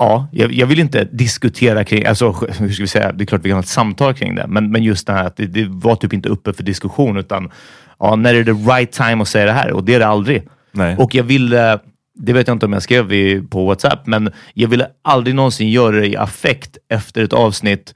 [0.00, 3.40] Ja, jag, jag vill inte diskutera kring, alltså hur ska vi säga, det är klart
[3.44, 5.66] vi kan ha ett samtal kring det, men, men just det här att det, det
[5.68, 7.50] var typ inte uppe för diskussion, utan
[7.98, 9.72] ja, när är det right time att säga det här?
[9.72, 10.48] Och det är det aldrig.
[10.72, 10.96] Nej.
[10.96, 11.78] Och jag ville,
[12.18, 13.08] det vet jag inte om jag skrev
[13.48, 17.94] på WhatsApp, men jag ville aldrig någonsin göra det i affekt efter ett avsnitt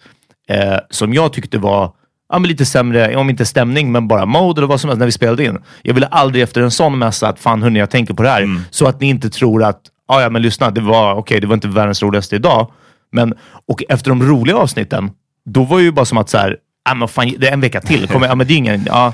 [0.49, 1.93] eh, som jag tyckte var
[2.33, 5.07] ja, men lite sämre, om inte stämning, men bara mode eller vad som helst när
[5.07, 5.59] vi spelade in.
[5.83, 8.61] Jag ville aldrig efter en sån mässa att fan hörni, jag tänker på det här.
[8.71, 11.55] Så att ni inte tror att, "Ah, ja men lyssna, det var okej, det var
[11.55, 12.71] inte världens roligaste idag.
[13.13, 13.35] Men,
[13.69, 15.11] och efter de roliga avsnitten,
[15.45, 16.57] då var det ju bara som att så här,
[16.91, 18.09] ah, men fan, det är en vecka till.
[18.09, 19.13] Kommer, ja, men det är ingen, ja,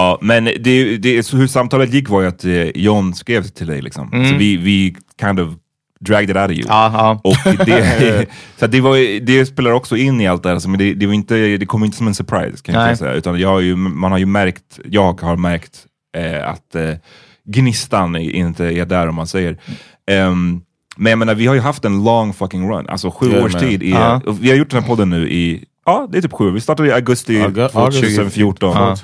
[0.00, 3.66] Ja, men det, det, så hur samtalet gick var ju att eh, John skrev till
[3.66, 3.82] dig.
[3.82, 4.10] Liksom.
[4.10, 5.48] Så vi, vi kind of
[6.00, 6.64] dragged it out of you.
[6.68, 7.20] ja.
[7.24, 7.36] Och
[7.66, 8.26] det,
[8.58, 11.14] så det, var, det spelar också in i allt det här, men det, det, var
[11.14, 13.12] inte, det kom inte som en surprise kan jag säga.
[13.12, 15.86] Utan jag har ju, man har ju märkt, jag har märkt
[16.16, 16.94] eh, att eh,
[17.44, 19.58] gnistan inte är där om man säger.
[20.10, 20.60] Ehm,
[20.96, 23.52] men jag menar, vi har ju haft en long fucking run, alltså sju Yeah, års
[23.52, 23.62] man.
[23.62, 23.82] tid.
[23.82, 23.94] I,
[24.40, 26.88] Vi har gjort den här podden nu i, ja det är typ sju, vi startade
[26.88, 28.70] i augusti Augu- augusti 2014.
[28.76, 28.96] Ja.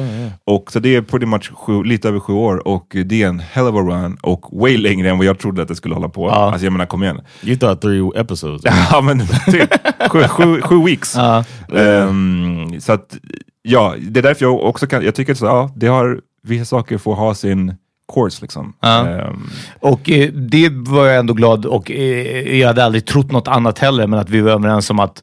[0.44, 3.38] Och så det är pretty much sju, lite över sju år och det är en
[3.40, 6.08] hell of a run och way längre än vad jag trodde att det skulle hålla
[6.08, 6.28] på.
[6.28, 6.32] Ja.
[6.34, 7.20] Alltså jag menar kom igen.
[7.42, 8.62] You thought three episodes.
[8.92, 9.70] Ja men typ
[10.10, 11.14] sju, sju, sju weeks.
[11.16, 11.44] Ja.
[11.76, 13.16] Ehm, så att
[13.62, 16.64] ja, det är därför jag också kan, jag tycker att så, ja, det har, vissa
[16.64, 17.74] saker får ha sin
[18.14, 18.72] course liksom.
[18.80, 19.06] Ja.
[19.08, 19.46] Ehm,
[19.80, 23.78] Och eh, det var jag ändå glad och eh, jag hade aldrig trott något annat
[23.78, 25.22] heller, men att vi var överens om att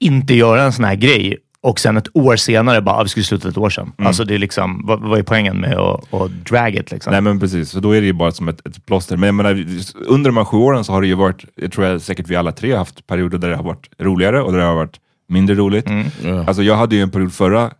[0.00, 3.24] inte göra en sån här grej och sen ett år senare bara, ah, vi skulle
[3.24, 3.92] sluta ett år sedan.
[3.98, 7.12] Alltså det är liksom, vad, vad är poängen med att, att drag it liksom?
[7.12, 9.16] Nej men precis, så då är det ju bara som ett, ett plåster.
[9.16, 9.66] Men jag menar,
[10.06, 12.36] under de här sju åren så har det ju varit, jag tror jag säkert vi
[12.36, 15.00] alla tre har haft perioder där det har varit roligare och där det har varit
[15.28, 15.90] mindre roligt.
[15.90, 16.48] Yeah.
[16.48, 17.70] Alltså jag hade ju en period förra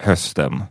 [0.00, 0.62] hösten,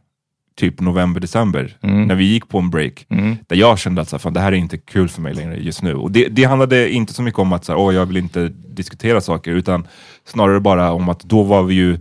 [0.59, 2.03] typ november, december, Mm.
[2.05, 3.05] när vi gick på en break,
[3.47, 5.55] där jag kände att så här, fan, det här är inte kul för mig längre
[5.57, 5.93] just nu.
[5.95, 8.51] Och det, det handlade inte så mycket om att så här, Åh, jag vill inte
[8.67, 9.87] diskutera saker, utan
[10.25, 11.97] snarare bara om att då var vi ju,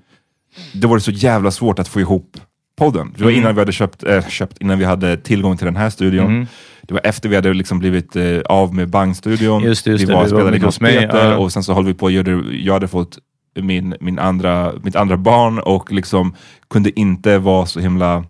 [0.72, 2.36] då var det så jävla svårt att få ihop
[2.78, 3.12] podden.
[3.16, 3.40] Det var Mm.
[3.42, 6.26] innan vi hade köpt, äh, köpt, innan vi hade tillgång till den här studion.
[6.26, 6.46] Mm.
[6.82, 9.62] Det var efter vi hade liksom blivit eh, av med Bang-studion.
[9.62, 11.36] Just det, just vi det, var och spelade Peter ja.
[11.36, 13.18] och sen så höll vi på, jag hade, jag hade fått
[13.60, 16.34] min, min andra, mitt andra barn och liksom
[16.70, 18.24] kunde inte vara så himla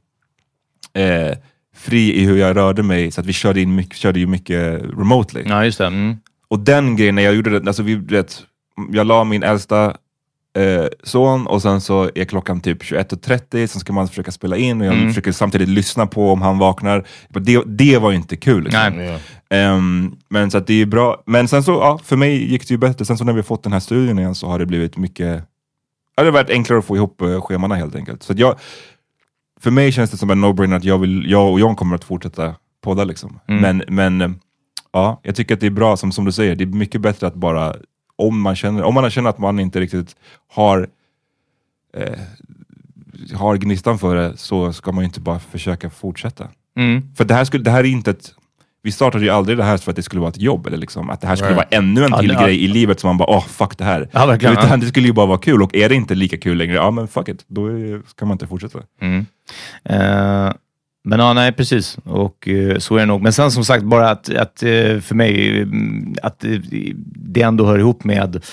[0.95, 1.37] eh,
[1.77, 4.83] fri i hur jag rörde mig, så att vi körde, in mycket, körde ju mycket
[4.83, 5.43] remotely.
[5.47, 5.87] Ja, just det.
[5.87, 6.17] Mm.
[6.49, 8.43] Och den grejen, när jag gjorde det, alltså vi, vet,
[8.93, 9.97] jag la min äldsta
[10.57, 14.81] eh, son och sen så är klockan typ 21.30, sen ska man försöka spela in
[14.81, 15.09] och jag Mm.
[15.09, 17.05] försöker samtidigt lyssna på om han vaknar.
[17.29, 18.65] Det, det var ju inte kul.
[18.65, 18.93] Liksom.
[18.97, 19.19] Nej.
[19.51, 21.23] Ehm, men så att det är bra.
[21.27, 23.05] Men sen så, ja, för mig gick det ju bättre.
[23.05, 25.45] Sen så när vi fått den här studien igen så har det blivit mycket,
[26.17, 28.23] ja, det har varit enklare att få ihop uh, schemana helt enkelt.
[28.23, 28.59] Så att jag,
[29.65, 32.05] för mig känns det som en no-brainer att jag, vill, jag och John kommer att
[32.05, 33.05] fortsätta podda.
[33.05, 33.41] Liksom.
[33.49, 33.61] Mm.
[33.63, 33.85] Men,
[34.19, 34.41] men
[34.93, 37.27] ja, jag tycker att det är bra, som, som du säger, det är mycket bättre
[37.27, 37.77] att bara,
[38.17, 40.17] om man känner, om man känner att man inte riktigt
[40.49, 40.89] har
[41.97, 42.19] eh,
[43.35, 46.49] har gnistan för det så ska man ju inte bara försöka fortsätta.
[46.77, 47.15] Mm.
[47.15, 48.35] För det här, skulle, det här är inte ett...
[48.85, 51.11] Vi startade ju aldrig det här för att det skulle vara ett jobb, eller liksom,
[51.11, 51.71] att det här skulle Right.
[51.73, 52.43] vara ännu en Ja, till ja.
[52.45, 54.09] grej i livet som man bara, åh fuck det här.
[54.13, 54.77] Ja, verkligen, Utan ja.
[54.77, 57.09] det skulle ju bara vara kul, och är det inte lika kul längre, ja men
[57.09, 57.69] fuck it, då
[58.07, 58.79] ska man inte fortsätta.
[59.01, 59.27] Mm.
[59.85, 60.53] Eh,
[61.05, 61.99] men ja, nej precis.
[62.05, 63.23] Och eh, så är det nog.
[63.23, 65.67] Men sen som sagt, bara att, att eh, för mig,
[66.23, 66.45] att
[67.17, 68.45] det ändå hör ihop med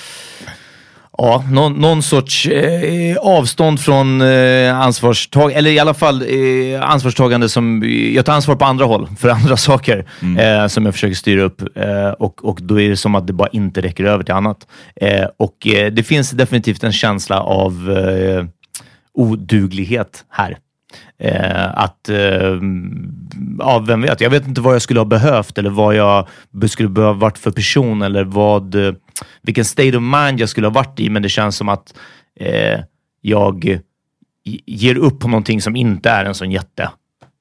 [1.23, 7.49] Ja, någon, någon sorts eh, avstånd från eh, ansvarstag eller i alla fall eh, ansvarstagande
[7.49, 7.83] som,
[8.15, 10.05] jag tar ansvar på andra håll för andra saker
[10.39, 13.33] eh, som jag försöker styra upp eh, och, och då är det som att det
[13.33, 14.67] bara inte räcker över till annat.
[14.95, 17.97] Eh, och eh, det finns definitivt en känsla av
[19.13, 20.57] oduglighet här.
[21.19, 22.59] Eh, att, eh,
[23.59, 26.27] ja, vem vet, jag vet inte vad jag skulle ha behövt eller vad jag
[26.69, 28.75] skulle behöva varit för person eller vad,
[29.41, 31.93] vilken state of mind jag skulle ha varit i, men det känns som att
[32.39, 32.79] eh,
[33.21, 33.79] jag
[34.65, 36.89] ger upp på någonting som inte är en sån jätte.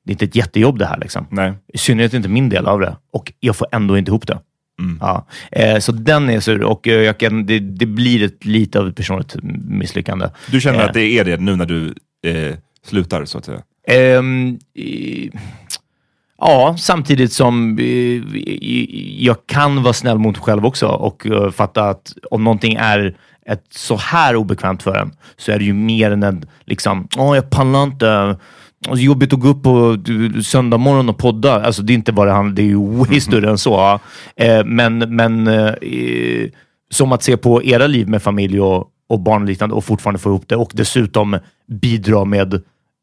[0.04, 0.98] Det är inte ett jättejobb det här.
[0.98, 1.26] Liksom.
[1.30, 1.52] Nej.
[1.72, 2.96] I synnerhet inte min del av det.
[3.12, 4.38] Och jag får ändå inte ihop det.
[5.00, 5.26] Ja.
[5.52, 8.88] Eh, så den är sur och eh, jag kan, det, det blir ett, lite av
[8.88, 9.36] ett personligt
[9.68, 10.26] misslyckande.
[10.50, 10.84] Du känner Eh.
[10.84, 11.94] att det är det nu när du
[12.26, 13.62] eh, slutar, så att säga?
[16.40, 18.22] Ja, samtidigt som eh,
[19.24, 23.16] jag kan vara snäll mot mig själv också och eh, fatta att om någonting är
[23.46, 27.34] ett så här obekvämt för en så är det ju mer än en liksom, åh
[27.34, 28.36] jag pallar inte.
[28.88, 31.64] Och jobbigt att gå upp på eh, söndag morgon och podda.
[31.64, 33.70] Alltså det är inte bara det handlar det är ju way större än så.
[33.70, 34.00] ja.
[34.64, 35.48] Men men
[36.90, 40.18] som att se på era liv med familj och, och barn och liknande och fortfarande
[40.18, 42.54] få ihop det och dessutom bidra med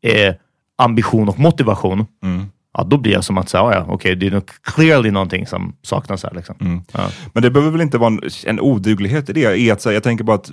[0.04, 0.34] eh,
[0.78, 2.06] ambition och motivation.
[2.24, 2.46] Mm.
[2.78, 5.76] Ja, då blir jag som att säga, ja, okej, det är nog clearly någonting som
[5.82, 6.34] saknas här.
[6.36, 6.84] Liksom.
[6.92, 7.10] Ja.
[7.34, 9.56] Men det behöver väl inte vara en, en oduglighet i det?
[9.60, 10.52] I att, här, jag tänker bara att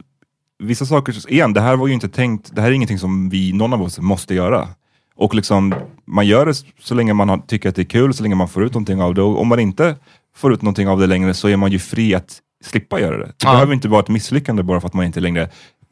[0.63, 3.53] vissa saker, igen, det här var ju inte tänkt, det här är ingenting som vi,
[3.53, 4.69] någon av oss måste göra.
[5.17, 5.75] Och liksom,
[6.07, 8.49] man gör det så länge man har, tycker att det är kul, så länge man
[8.49, 9.23] får ut någonting av det.
[9.23, 9.97] Och om man inte
[10.37, 13.27] får ut någonting av det längre så är man ju fri att slippa göra det.
[13.27, 13.53] Det Ja.
[13.53, 15.49] behöver inte vara ett misslyckande bara för att man inte längre,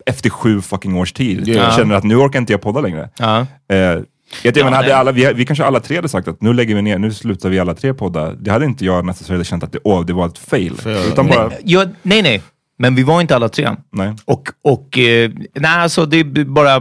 [0.07, 1.71] efter sju fucking års tid, Ja.
[1.77, 3.11] känner att nu orkar inte jag podda längre.
[3.19, 3.41] Ja.
[3.77, 4.03] Eh,
[4.43, 4.93] jag Ja, hade nej.
[4.93, 7.49] alla, vi, vi kanske alla tre hade sagt att nu lägger vi ner, nu slutar
[7.49, 8.33] vi alla tre podda.
[8.33, 10.75] Det hade inte jag necessarily känt att det, åh, det var ett fail.
[10.87, 12.43] Utan bara, Nej, ja, nej, nej.
[12.79, 13.69] Men vi var inte alla tre.
[13.91, 14.15] nej.
[14.25, 16.75] Och, och eh, nej, alltså det är bara...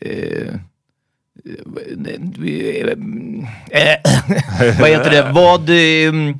[0.00, 0.54] Eh,
[3.70, 3.98] eh,
[4.80, 5.30] vad heter det?
[5.34, 5.70] Vad...
[5.70, 6.34] Eh,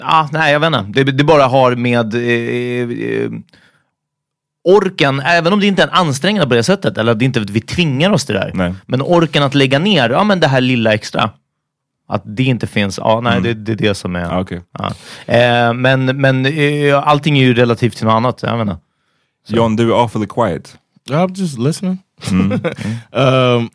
[0.00, 1.04] ah, nej, jag vet inte.
[1.04, 3.30] Det, det bara har med eh, eh,
[4.64, 7.40] orken, även om det inte är en ansträngande på det sättet, eller att det inte
[7.40, 8.50] vi tvingar oss till det där.
[8.54, 8.74] Nej.
[8.86, 11.30] Men orken att lägga ner, ja men det här lilla extra.
[12.08, 14.40] Att det inte finns, ja nej det, det är det som är...
[14.40, 14.60] Okej.
[14.78, 14.86] Ja.
[15.34, 18.42] Eh, men men eh, allting är ju relativt till något annat.
[18.42, 18.76] Jag menar.
[19.48, 20.76] John, du är awfully quiet.
[21.10, 21.98] I'm just listening.
[23.12, 23.70] um,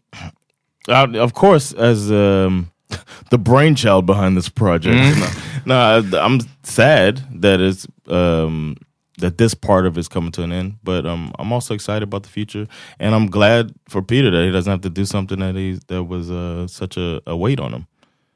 [0.87, 2.69] I, of course, as um,
[3.29, 5.17] the brainchild behind this project,
[5.65, 8.77] no, I, I'm sad that it's um,
[9.19, 10.77] that this part of it's coming to an end.
[10.83, 12.67] But um, I'm also excited about the future,
[12.99, 16.03] and I'm glad for Peter that he doesn't have to do something that he that
[16.03, 17.87] was uh, such a, a weight on him.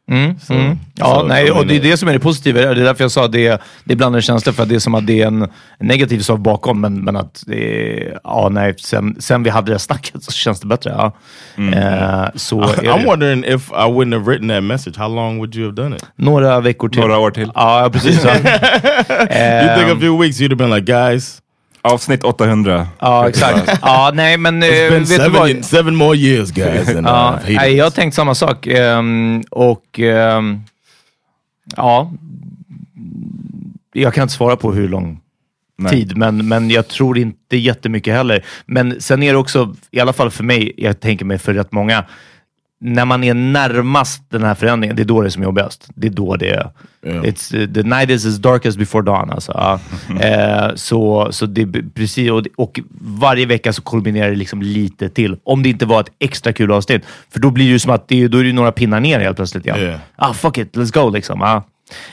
[0.09, 2.59] So- Ja, so, nej, I och det är det som är det positiva.
[2.59, 4.79] Det är därför jag sa att det, det är blandade känslor, för att det är
[4.79, 5.47] som att det är en,
[5.79, 9.79] negativ sak bakom, men, men att det är, ja, nej, sen, sen vi hade det
[9.79, 10.91] snacket så känns det bättre.
[10.97, 11.13] Ja.
[11.57, 14.97] Eh, så är I'm wondering if I wouldn't have written that message.
[14.97, 16.05] How long would you have done it?
[16.15, 16.99] Några veckor till.
[17.01, 17.51] Några år till.
[17.55, 18.23] Ja, precis.
[18.25, 18.31] Ja.
[19.61, 21.41] you think a few weeks you'd have been like, guys,
[21.81, 22.87] Avsnitt 800.
[22.99, 23.79] Ja, exakt.
[23.81, 25.47] Ja, nej, men eh, It's been vet du vad?
[25.47, 26.89] seven, seven more years guys.
[26.89, 28.67] And, uh, Ja, hated nej, jag har tänkt samma sak.
[28.67, 30.61] Ehm, och ehm,
[31.75, 32.11] ja,
[33.93, 35.19] jag kan inte svara på hur lång
[35.77, 35.91] Nej.
[35.91, 38.45] tid, men, men jag tror inte jättemycket heller.
[38.65, 41.71] Men sen är det också, i alla fall för mig, jag tänker mig för rätt
[41.71, 42.03] många,
[42.81, 45.89] när man är närmast den här förändringen, det är då det är som jobbigast.
[45.95, 46.69] Det är då det är...
[47.01, 47.11] Ja.
[47.11, 49.29] It's, uh, the night is as dark as before dawn.
[49.29, 49.51] Alltså.
[49.55, 49.79] Ja.
[50.19, 55.37] eh, så, så det precis, och, och varje vecka så kulminerar det liksom lite till.
[55.43, 57.05] Om det inte var ett extra kul avsnitt.
[57.33, 59.35] För då blir det ju som att det, då är det några pinnar ner helt
[59.35, 59.65] plötsligt.
[59.65, 59.75] Ja.
[60.15, 61.41] Ah, fuck it, let's go liksom.
[61.41, 61.63] Ah.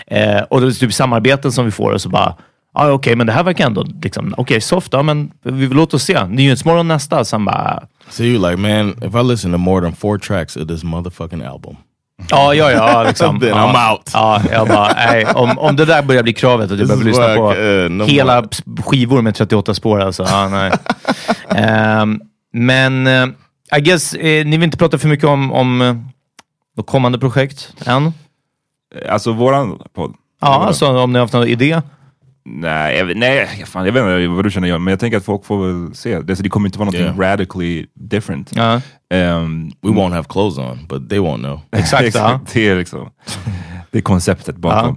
[0.07, 2.35] Eh, och det är typ samarbeten som vi får och så bara,
[2.73, 6.03] ah, okej, men det här verkar ändå liksom, okej, soft, ja, men vi låt oss
[6.03, 6.27] se.
[6.27, 10.19] Nyhetsmorgon nästa, sen bara, So you're like, man, if I listen to more than four
[10.19, 11.77] tracks of this motherfucking album,
[12.31, 13.03] Ja, ja, ja.
[13.09, 13.41] Liksom.
[13.41, 13.73] Then ja.
[13.73, 14.11] I'm out.
[14.13, 17.27] Ja, jag bara, nej, om, om det där börjar bli kravet att This behöver lyssna
[17.27, 18.83] like, på uh, no hela more.
[18.83, 20.23] skivor med 38 spår alltså.
[20.23, 20.73] Ja, nej.
[21.49, 22.21] Ehm,
[22.53, 23.27] men eh,
[23.77, 28.13] I guess, eh, ni vill inte prata för mycket om, om eh, kommande projekt än?
[29.09, 30.15] Alltså våran podd.
[30.41, 31.83] Ja, alltså om ni har haft någon idé?
[32.49, 35.25] Nej, jag, nej fan, jag vet inte vad du känner John, men jag tänker att
[35.25, 36.21] folk får väl se.
[36.21, 37.19] Det, så det kommer inte vara något Yeah.
[37.19, 38.53] radically different.
[38.57, 38.81] Ja,
[39.15, 41.61] Ehm, we won't have clothes on, but they won't know.
[41.73, 42.15] exakt.
[42.15, 42.41] ja.
[42.53, 43.11] det är liksom
[43.91, 44.97] det är konceptet bakom.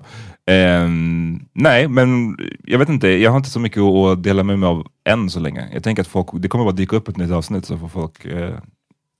[0.51, 3.07] Ehm, nej, men jag vet inte.
[3.07, 5.67] Jag har inte så mycket att dela med mig av än så länge.
[5.73, 8.25] Jag tänker att folk, det kommer bara dyka upp ett nytt avsnitt så får folk
[8.25, 8.49] eh,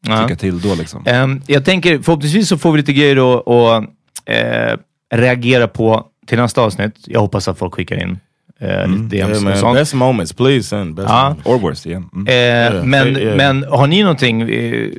[0.07, 0.21] Ja.
[0.23, 1.03] tycka till då liksom.
[1.05, 3.83] Ehm, jag tänker, förhoppningsvis så får vi lite grejer att, att
[4.25, 4.77] eh,
[5.17, 6.93] reagera på till nästa avsnitt.
[7.05, 8.19] Jag hoppas att folk skickar in
[8.59, 9.73] eh, lite DMs Yeah, och.
[9.73, 11.23] Best moments, please send best Ja.
[11.23, 11.45] moments.
[11.45, 12.09] Or worse igen.
[12.13, 12.27] Mm.
[12.27, 13.37] Eh, Yeah, men, yeah.
[13.37, 14.89] men har ni någonting, eh,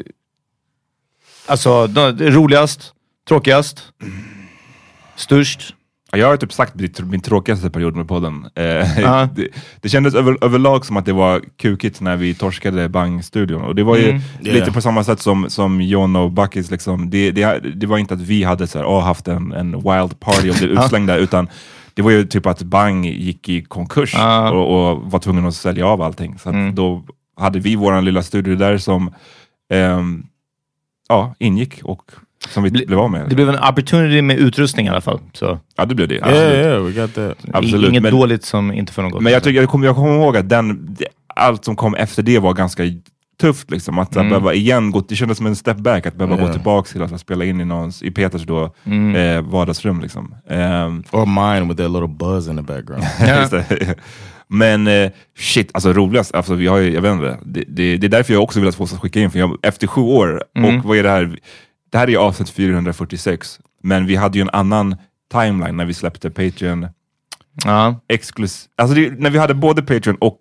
[1.47, 1.87] alltså
[2.18, 2.93] roligast,
[3.28, 3.83] tråkigast,
[5.16, 5.74] störst?
[6.13, 8.47] Ja, Jag har typ sagt min tråkigaste period med podden.
[8.55, 8.65] Eh,
[9.01, 9.29] Ja.
[9.37, 9.49] det,
[9.81, 13.63] det kändes över, överlag som att det var kukigt när vi torskade Bang-studion.
[13.63, 14.23] Och det var ju Mm.
[14.41, 14.73] lite Yeah.
[14.73, 16.71] på samma sätt som, som John och Buckis.
[16.71, 17.11] Liksom.
[17.11, 20.21] Det, det, det var inte att vi hade så här, åh, haft en, en wild
[20.21, 21.49] party och blev utslängda, utan
[21.95, 24.51] det var ju typ att Bang gick i konkurs Ja.
[24.51, 26.39] och, och var tvungen att sälja av allting.
[26.39, 26.75] Så att Mm.
[26.75, 27.03] då
[27.37, 29.15] hade vi vår lilla studio där som
[29.73, 30.23] ehm,
[31.09, 32.03] ja, ingick och
[32.49, 33.28] som vi Bli- blev av med.
[33.28, 35.20] Det blev en opportunity med utrustning i alla fall.
[35.32, 36.14] Så ja, det blev det.
[36.14, 36.55] Yeah, absolut.
[36.66, 37.55] yeah, we got that.
[37.57, 39.22] Absolut, inget men- dåligt som inte för något.
[39.22, 40.97] Men jag, tycker, jag, kommer, jag kommer ihåg att den,
[41.36, 42.82] allt som kom efter det var ganska
[43.41, 43.70] tufft.
[43.70, 43.99] Liksom.
[43.99, 44.28] Att Mm.
[44.28, 46.47] behöva igen gå, det kändes som en step back, att behöva Ja.
[46.47, 49.16] gå tillbaka till att spela in i, någons, i Peters då, Mm.
[49.16, 50.01] eh, vardagsrum.
[50.01, 50.34] Liksom.
[50.49, 53.05] Ehm, Or mine with that little buzz in the background.
[53.41, 53.95] just det.
[54.53, 58.07] Men eh, shit, alltså roligast, alltså, vi har ju, jag vet inte, det, det, det
[58.07, 60.43] är därför jag också vill att folk ska skicka in, för jag, efter sju år,
[60.57, 60.78] Mm.
[60.78, 61.38] och vad är det här?
[61.91, 64.97] Det här är avsnitt 446, men vi hade ju en annan
[65.32, 66.86] timeline när vi släppte Patreon
[67.64, 70.36] ja, exklus alltså det, när vi hade både Patreon och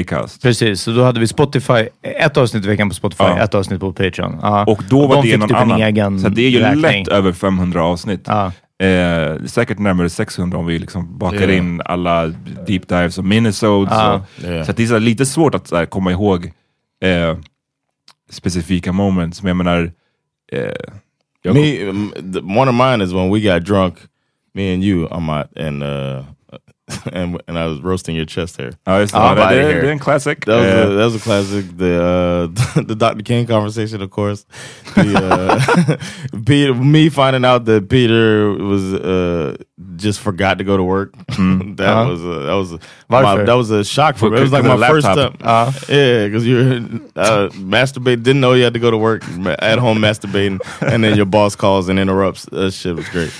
[0.00, 0.42] Acast.
[0.42, 0.80] precis.
[0.82, 3.38] Så då hade vi Spotify, ett avsnitt i veckan på Spotify, Ja.
[3.38, 4.38] ett avsnitt på Patreon.
[4.42, 4.64] Ja.
[4.64, 5.80] Och då var de det någon typ annan.
[5.80, 6.80] en egen så det är ju räkning.
[6.82, 8.22] lätt över 500 avsnitt.
[8.26, 8.52] Ja.
[8.86, 11.56] Eh, säkert närmare 600 om vi liksom bakar Yeah.
[11.58, 12.26] in alla
[12.66, 13.92] deep dives och minisodes.
[13.92, 14.66] Och, Yeah.
[14.66, 16.52] Så det är så lite svårt att så här, komma ihåg
[17.04, 17.36] eh,
[18.30, 19.42] specifika moments.
[19.42, 19.92] Men jag menar...
[20.50, 21.84] Jag, me,
[22.40, 24.08] one of mine is when we got drunk,
[24.54, 26.22] me and you, Amat, and uh,
[27.12, 28.72] and and I was roasting your chest hair.
[28.86, 29.18] ja, just det.
[29.18, 29.84] Ja, det, vad är det, det det här?
[29.88, 30.38] är en classic.
[30.46, 31.64] That was, Eh, a, that was a classic.
[31.78, 33.22] The uh, the Dr.
[33.24, 34.44] King conversation, of course.
[34.94, 35.96] The, uh,
[36.46, 39.56] Peter, me finding out that Peter was uh,
[39.96, 41.12] just forgot to go to work.
[41.76, 42.10] that Uh-huh.
[42.10, 42.78] was a, that was a,
[43.10, 43.38] Varför?
[43.38, 44.36] my, that was a shock for me.
[44.38, 45.16] It was like my first time.
[45.16, 45.88] laptop.
[45.88, 46.76] Yeah, because you're
[47.16, 48.22] uh, masturbating.
[48.22, 49.22] Didn't know you had to go to work.
[49.60, 52.44] At home masturbating, and then your boss calls and interrupts.
[52.52, 53.32] That shit was great.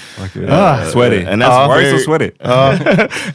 [0.49, 1.24] ah, sweaty.
[1.24, 2.30] and that's Why are so very- sweaty?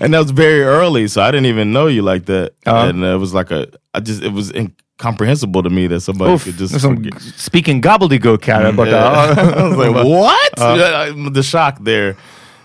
[0.04, 2.54] And that was very early, so I didn't even know you like that.
[2.66, 2.89] Uh-huh.
[2.89, 6.34] And uh, it was like a, I just, it was incomprehensible to me that somebody
[6.34, 6.80] Uff, could just.
[6.80, 7.22] som forget.
[7.22, 8.91] speaking gobbledygook här borta.
[8.91, 9.36] Yeah.
[9.58, 10.54] I was like, what?
[10.58, 12.16] Yeah, the shock there.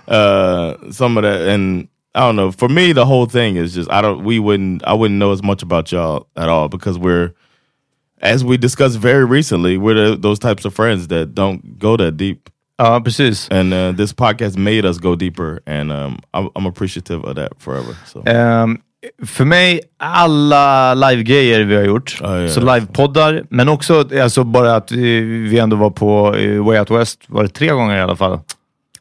[0.09, 2.51] Uh, some of that, and I don't know.
[2.51, 4.25] For me, the whole thing is just I don't.
[4.25, 4.83] We wouldn't.
[4.85, 7.35] I wouldn't know as much about y'all at all because we're,
[8.21, 12.17] as we discussed very recently, we're the, those types of friends that don't go that
[12.17, 12.51] deep.
[12.79, 13.49] Ja, precis.
[13.51, 17.53] And uh, this podcast made us go deeper, and um, I'm, I'm appreciative of that
[17.59, 17.97] forever.
[18.07, 18.23] So.
[18.27, 18.79] Ehm,
[19.27, 24.77] för mig, alla live-grejer vi har gjort, Ja, ja, så live-poddar, men också alltså bara
[24.77, 28.17] att vi ändå var på eh, Way Out West, var det tre gånger i alla
[28.17, 28.41] fall?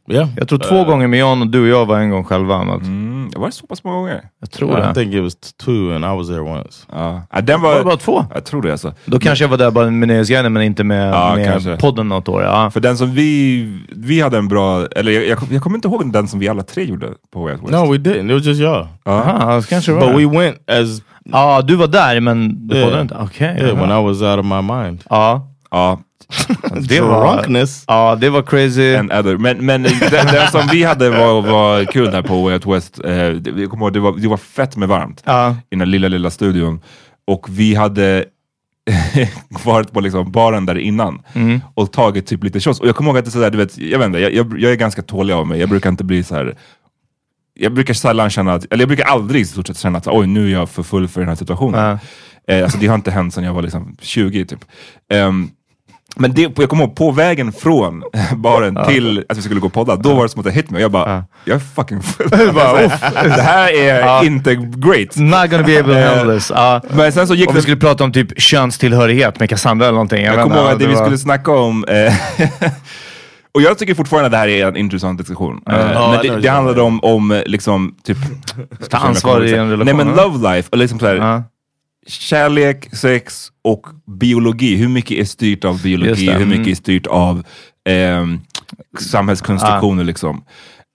[0.10, 2.56] Yeah, Jag tror två gånger med John och du och jag var en gång själva.
[2.56, 2.82] Annat.
[2.82, 4.22] Mm, var det så pass många gånger?
[4.40, 4.94] Jag tror I det.
[4.94, 5.36] think it was
[5.66, 6.86] two, and I was there once.
[6.92, 7.22] Ja.
[7.32, 7.78] Ja, den Var var...
[7.78, 8.26] det bara två?
[8.34, 8.94] Jag tror det alltså.
[9.06, 11.78] Då kanske jag var där bara med Nöjesguiden, men inte med, Ja, med kanske.
[11.78, 12.44] podden något år.
[12.44, 12.72] Ja.
[12.72, 13.80] För den som vi...
[13.90, 14.86] Vi hade en bra...
[14.96, 17.54] Eller jag, jag, jag kommer inte ihåg den som vi alla tre gjorde på Way
[17.54, 17.72] Out West.
[17.72, 18.26] No, we didn't.
[18.30, 18.62] It was just.
[19.06, 21.02] Aha, så kanske But we went as
[21.32, 22.86] Ja, du var där, men du Yeah.
[22.88, 23.16] poddade inte?
[23.22, 23.58] Okej.
[23.62, 25.04] yeah, when I was out of my mind.
[25.10, 26.00] Ja, Ja,
[26.90, 27.84] det var, Drunkness.
[27.88, 28.94] ja, det var crazy.
[28.96, 29.38] en other.
[29.38, 33.00] Men, men den, den som vi hade var, var kul där på Way Out West.
[33.06, 35.56] Eh, det, jag kommer ihåg, det var, det var fett med varmt Ja.
[35.70, 36.82] i den lilla, lilla studion.
[37.28, 38.26] Och vi hade
[39.66, 41.62] varit på liksom baren där innan Mm.
[41.74, 42.80] och tagit typ lite shots.
[42.80, 44.60] Och jag kommer ihåg att det är sådär, du vet, jag vet inte, jag, jag,
[44.60, 45.60] jag är ganska tålig av mig.
[45.60, 46.56] Jag brukar inte bli så här.
[47.60, 50.28] Jag brukar sällan känna att, eller jag brukar aldrig i stort sett känna att oj,
[50.28, 51.98] nu är jag för full för den här situationen.
[52.48, 54.66] Eh, alltså det har inte hänt sedan jag var liksom 20 typ.
[55.14, 55.50] Ehm,
[56.20, 58.04] men det, jag kommer ihåg, på vägen från
[58.36, 60.70] baren till att vi skulle gå och podda, då var det som att det hit
[60.70, 60.82] mig.
[60.82, 62.30] Jag bara, jag är fucking full.
[62.32, 65.16] det här är inte great.
[65.16, 66.52] Not gonna be able to handle this.
[66.56, 66.82] Ja.
[66.90, 70.24] Men sen så gick Om vi skulle prata om typ könstillhörighet med Cassandra eller någonting.
[70.26, 72.14] Jag vet kommer ihåg att det det vi var- skulle snacka om, eh,
[73.54, 75.62] och jag tycker fortfarande att det här är en intressant diskussion.
[75.70, 78.18] Eh, Ja, men I know det, det handlade om, om eh, liksom, typ...
[78.90, 79.86] Ta ansvar i en relation.
[79.98, 81.44] Nej men love life, och liksom så här, Ja.
[82.08, 83.88] Kärlek, sex och
[84.20, 84.76] biologi.
[84.76, 86.30] Hur mycket är styrt av biologi?
[86.32, 86.72] Hur mycket mm.
[86.72, 87.44] är styrt av
[87.90, 88.40] ehm,
[89.00, 90.04] samhällskonstruktioner?
[90.04, 90.44] Liksom.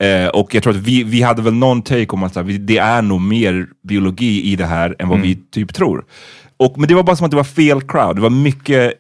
[0.02, 2.58] Eh, och jag tror att vi, vi hade väl någon take om att så här,
[2.58, 5.28] det är nog mer biologi i det här än vad Mm.
[5.28, 6.04] vi typ tror.
[6.56, 8.16] Och, men det var bara som att det var fel crowd.
[8.16, 8.92] Det var mycket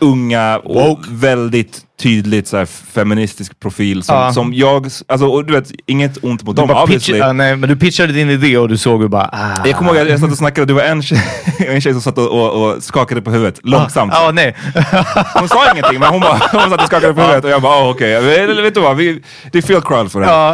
[0.00, 4.32] unga och väldigt tydligt så här, feministisk profil som, Ja.
[4.32, 6.98] som jag, alltså, och du vet, inget ont mot Du dem obviously.
[7.14, 9.30] pitchade, ja, nej, men du pitchade din idé och du såg ju bara...
[9.32, 9.66] Ah.
[9.66, 11.18] Jag kommer ihåg att jag satt och snackade, det var en tjej,
[11.58, 14.12] en tjej som satt och, och, och skakade på huvudet långsamt.
[14.14, 14.56] Ja, nej.
[15.34, 17.84] Hon sa ingenting, men hon, bara, hon satt och skakade på huvudet och jag bara,
[17.84, 19.22] oh, okej, Eller vet du vad, vi,
[19.52, 20.52] det är fel crowd för det här.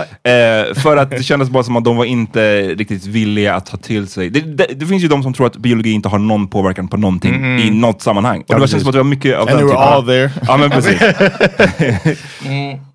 [0.69, 3.77] Eh, för att det kändes bara som att de var inte riktigt villiga att ta
[3.77, 4.31] till sig.
[4.31, 6.97] Det, det, det finns ju de som tror att biologi inte har någon påverkan på
[6.97, 7.59] någonting Mm.
[7.59, 8.45] i något sammanhang.
[8.49, 9.93] Och det känns som att det var mycket av And den they were typen.
[9.93, 10.31] all there.
[10.47, 11.01] Ja men precis.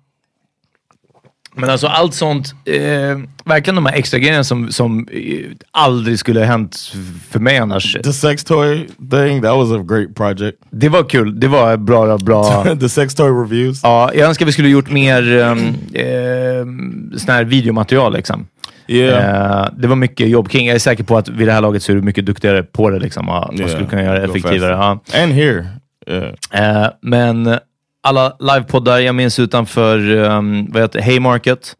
[1.54, 6.40] Men alltså allt sånt, eh, verkligen de här extra grejerna som, som eh, aldrig skulle
[6.40, 6.92] ha hänt
[7.30, 7.96] för mig annars.
[8.04, 10.58] The sex toy thing, that was a great project.
[10.70, 12.64] Det var kul, det var bra, bra.
[12.80, 13.80] the sex toy reviews.
[13.82, 15.58] Ja, jag önskar vi skulle gjort mer um,
[15.94, 18.46] eh, sån här videomaterial liksom.
[18.86, 19.62] Yeah.
[19.62, 20.66] Eh, det var mycket jobb kring.
[20.66, 22.90] Jag är säker på att vid det här laget så är du mycket duktigare på
[22.90, 22.98] det.
[22.98, 24.72] Liksom, och man Yeah, skulle kunna göra det effektivare.
[24.72, 25.22] Ja.
[25.22, 25.66] And here.
[26.12, 27.58] Eh, eh, men
[28.02, 31.76] alla livepoddar, jag minns utanför um, vad heter Haymarket,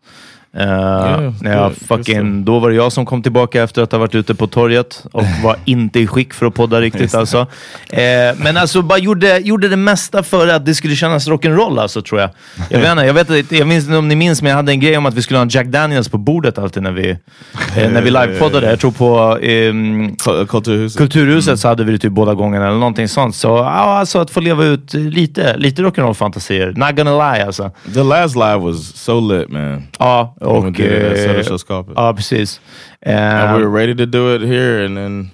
[0.57, 4.14] Eh, när jag fucking, då var det jag som kom tillbaka efter att ha varit
[4.14, 7.14] ute på torget och var inte i skick för att podda riktigt.
[7.14, 7.38] Alltså.
[7.90, 8.00] Eh,
[8.36, 12.20] men alltså bara gjorde, gjorde det mesta för att det skulle kännas rock'n'roll alltså, tror
[12.20, 12.30] jag.
[12.68, 14.80] Jag vet, inte, jag, vet, jag minns inte om ni minns, men jag hade en
[14.80, 17.18] grej om att vi skulle ha en Jack Daniels på bordet alltid när vi,
[17.76, 18.70] när vi livepoddade.
[18.70, 20.16] Jag tror på ehm,
[20.48, 20.98] Kulturhuset.
[20.98, 23.36] Kulturhuset så hade vi det typ båda gångerna eller någonting sånt.
[23.36, 26.72] Så ja, alltså att få leva ut lite, lite rock'n'roll-fantasier.
[26.76, 27.70] Not gonna lie alltså.
[27.94, 29.82] The last live was so lit, man.
[29.98, 30.57] Ja, och...
[30.66, 31.93] Och, uh, eh, Söderköpsskapet.
[31.97, 32.61] ja, precis.
[33.07, 35.30] And Eh, we were ready to do it here, and then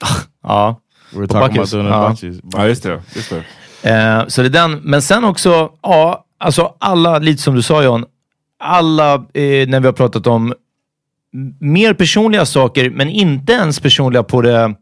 [0.42, 0.80] ja.
[1.12, 1.70] we were talking about Bacchus.
[1.70, 2.08] doing it Ja.
[2.08, 2.36] Bacchus.
[2.52, 3.02] ja just det.
[3.14, 3.30] Just
[3.82, 3.90] det.
[3.90, 4.72] Eh, så det är den.
[4.82, 8.04] Men sen också, ja, alltså alla, lite som du sa John,
[8.58, 10.54] alla, eh, när vi har pratat om
[11.60, 14.74] mer personliga saker, men inte ens personliga på det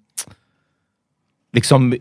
[1.52, 1.98] Liksom, eh,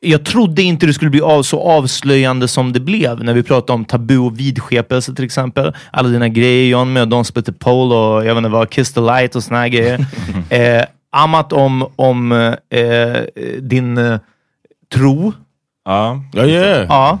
[0.00, 3.72] jag trodde inte det skulle bli av, så avslöjande som det blev när vi pratade
[3.72, 5.72] om tabu och vidskepelse till exempel.
[5.90, 8.92] Alla dina grejer John med Don't Split the Pole och jag vet inte vad, Kiss
[8.92, 10.06] the Light och såna här grejer.
[10.50, 12.32] eh, Amat om, om
[12.70, 14.18] eh, din eh,
[14.94, 15.32] tro.
[15.84, 16.20] Ja.
[16.36, 16.86] Oh yeah.
[16.88, 17.18] Ja.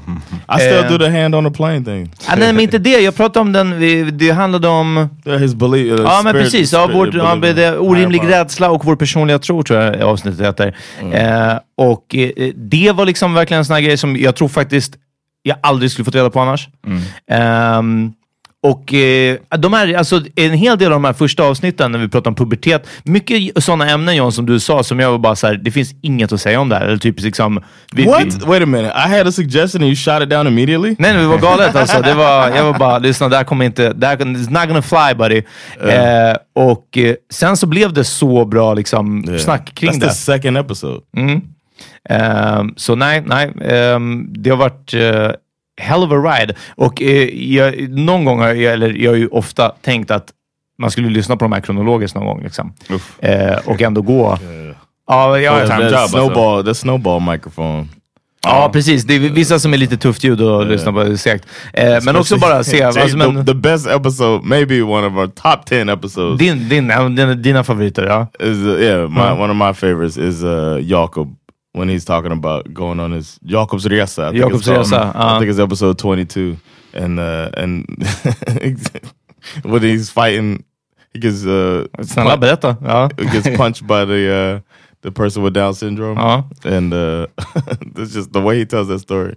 [0.56, 2.12] I still Eh, do the hand on the plane thing.
[2.28, 2.90] Ah, nej, men inte det.
[3.00, 5.08] Jag pratade om den, vi- det handlade om...
[5.26, 5.98] Yeah, his belief.
[6.00, 6.72] uh, Ja, men spirit- precis.
[6.72, 10.76] Ja, vår, ja, det, orimlig rädsla och vår personliga tro, tror jag avsnittet heter.
[11.12, 14.94] Eh, och eh, det var liksom verkligen en sån här grej som jag tror faktiskt
[15.42, 16.68] jag aldrig skulle fått reda på annars.
[17.30, 18.12] Ehm,
[18.62, 22.08] och eh, de här, alltså, en hel del av de här första avsnitten när vi
[22.08, 25.46] pratar om pubertet, mycket sådana ämnen John, som du sa, som jag var bara så
[25.46, 26.86] här, det finns inget att säga om det här.
[26.86, 27.62] Eller typ liksom...
[27.92, 28.24] Vi, What?
[28.24, 28.92] Vi, Wait a minute.
[28.96, 30.96] I had a suggestion and you shot it down immediately?
[30.98, 32.02] Nej, nej, det var galet alltså.
[32.02, 34.82] Det var, jag var bara, lyssna, det här kommer inte, det här, it's not gonna
[34.82, 35.42] fly buddy.
[35.92, 39.38] Eh, och eh, sen så blev det så bra liksom, Yeah.
[39.38, 40.06] snack kring That's det.
[40.08, 41.00] the second episode.
[41.16, 41.40] Mm.
[42.08, 43.52] Ehm, så nej, nej.
[43.64, 45.30] ehm, det har varit eh,
[45.82, 46.54] hell of a ride.
[46.76, 50.28] Och eh, jag, någon gång har jag, eller jag har ju ofta tänkt att
[50.78, 52.42] man skulle lyssna på de här kronologiskt någon gång.
[52.42, 52.72] Liksom.
[53.18, 54.38] Eh, och ändå gå...
[55.06, 56.16] Ja, ja, That time job, alltså.
[56.16, 57.86] snowball, the snowball microphone.
[58.44, 59.04] Ja, precis.
[59.04, 61.46] Det är vissa som är lite tufft ljud och lyssna på segt.
[61.72, 62.82] Eh, men också bara se...
[62.92, 66.38] Alltså, men, the, the best episode, maybe one of our top 10 episodes.
[66.38, 68.26] din, din, dina, favoriter, ja.
[68.40, 71.28] is uh, yeah, my, one of my favorites is uh, Jakob
[71.72, 74.22] when he's talking about going on his Jakob's Resa.
[74.26, 74.68] I think Jakob's it's.
[74.68, 75.36] Resa, uh-huh.
[75.36, 76.56] I think it's episode twenty two,
[76.94, 77.86] and uh, and
[79.62, 80.64] when he's fighting,
[81.12, 82.76] he gets uh, Snälla berätta.
[82.82, 83.08] Ja.
[83.18, 84.60] he gets punched by the uh,
[85.02, 86.42] the person with Down syndrome, Ja.
[86.64, 87.26] and uh,
[87.96, 89.34] it's just the way he tells that story.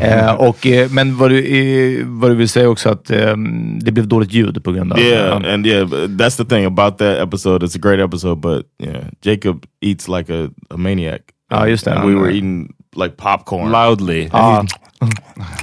[0.00, 3.36] Eh, och, eh, men vad du, eh, vad du vill säga också att eh,
[3.80, 4.98] det blev dåligt ljud på grund av...
[4.98, 7.66] Yeah, and yeah, that's the thing about that episode.
[7.66, 11.20] It's a great episode, but yeah, Jacob eats like a, a maniac.
[11.50, 11.90] Ja, just det.
[11.94, 13.70] And we were eating like popcorn.
[13.72, 14.28] Loudly.
[14.32, 14.64] Ja.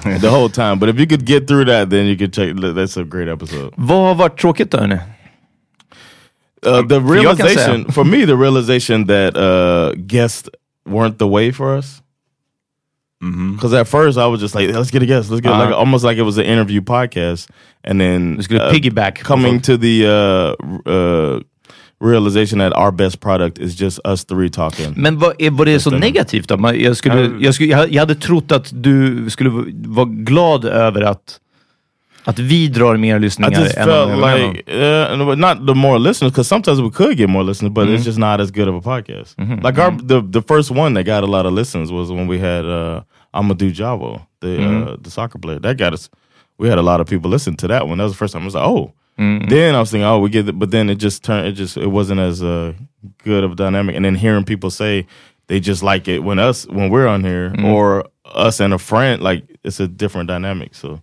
[0.21, 0.79] the whole time.
[0.79, 2.55] But if you could get through that, then you could check.
[2.55, 3.73] That's a great episode.
[3.77, 4.99] Vad har varit tråkigt då, hörni?
[6.65, 10.49] Uh, the realization for me, the realization that uh, guests
[10.85, 12.01] weren't the way for us.
[13.19, 15.77] Because at first I was just like, let's get a guest, let's get like Uh-huh.
[15.79, 17.47] almost like it was an interview podcast,
[17.83, 20.55] and then Du skulle piggyback coming to the uh,
[20.85, 21.39] uh,
[22.03, 24.93] realization that our best product is just us three talking.
[24.95, 25.99] Men vad, är- var det så Stämmer.
[26.05, 26.57] negativt då?
[26.57, 30.65] Man- Jag, skulle, jag, skulle, jag, jag hade trott att du skulle v- vara glad
[30.65, 31.39] över att,
[32.23, 34.53] att vi drar mer I lyssningar just än felt någon annan.
[34.53, 37.73] like, uh, and but not the more listeners, because sometimes we could get more listeners,
[37.73, 37.95] but Mm-hmm.
[37.95, 39.35] it's just not as good of a podcast.
[39.63, 42.39] Like our the the first one that got a lot of listens was when we
[42.39, 43.01] had uh,
[43.33, 44.83] Amadou Javo, the Mm-hmm.
[44.83, 45.59] uh, the soccer player.
[45.59, 46.09] That got us.
[46.59, 47.97] We had a lot of people listen to that one.
[47.97, 48.43] That was the first time.
[48.43, 48.91] I was like, oh.
[49.17, 49.47] Mm-hmm.
[49.49, 51.47] Then I was thinking, oh, we get it, but then it just turned.
[51.47, 52.73] It just it wasn't as uh,
[53.19, 53.95] good of a dynamic.
[53.95, 55.05] And then hearing people say
[55.47, 57.65] they just like it when us when we're on here, Mm-hmm.
[57.65, 60.73] or us and a friend, like it's a different dynamic.
[60.73, 61.01] So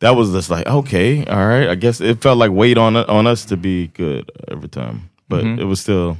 [0.00, 1.68] that was just like okay, all right.
[1.68, 5.44] I guess it felt like weight on on us to be good every time, but
[5.44, 6.16] it was still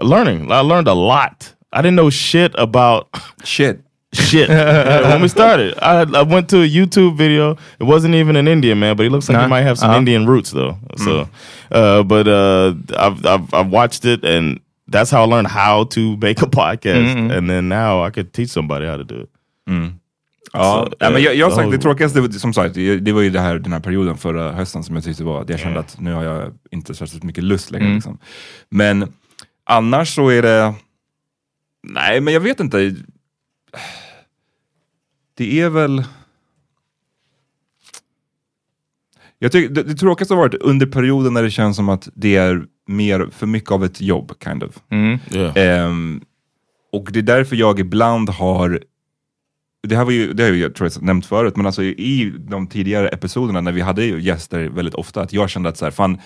[0.00, 0.50] learning.
[0.50, 1.54] I learned a lot.
[1.72, 3.08] I didn't know shit about
[3.44, 3.82] Shit.
[4.12, 4.48] Shit
[5.10, 5.74] when we started.
[5.82, 7.56] I I went to a YouTube video.
[7.80, 9.48] It wasn't even an Indian man, but he looks like he Nah.
[9.56, 9.98] might have some Uh-huh.
[9.98, 10.76] Indian roots though.
[10.96, 11.28] So,
[11.70, 14.60] uh, but uh, I've, I've I've watched it, and
[14.92, 17.30] that's how I learned how to make a podcast.
[17.36, 19.28] And then now I could teach somebody how to do it.
[20.52, 23.30] Ja, Så, ja, men jag, jag har sagt det tråkigaste, som sagt, det, var ju
[23.30, 26.12] det här, den här perioden förra hösten som jag tyckte var, jag kände att nu
[26.12, 27.94] har jag inte särskilt mycket lust längre.
[27.94, 28.18] Liksom.
[28.70, 29.12] Men
[29.66, 30.74] annars så är det,
[31.88, 32.94] nej men jag vet inte.
[35.34, 36.04] Det är väl...
[39.38, 42.36] Jag tycker, det, det tråkigaste har varit under perioden när det känns som att det
[42.36, 44.78] är mer, för mycket av ett jobb, kind of.
[45.30, 45.52] Yeah.
[45.56, 46.20] Ehm,
[46.92, 48.82] och det är därför jag ibland har,
[49.88, 52.66] det här var ju, det har jag tror jag nämnt förut, men alltså i de
[52.66, 55.92] tidigare episoderna när vi hade ju gäster väldigt ofta, att jag kände att så här,
[55.92, 56.18] fan,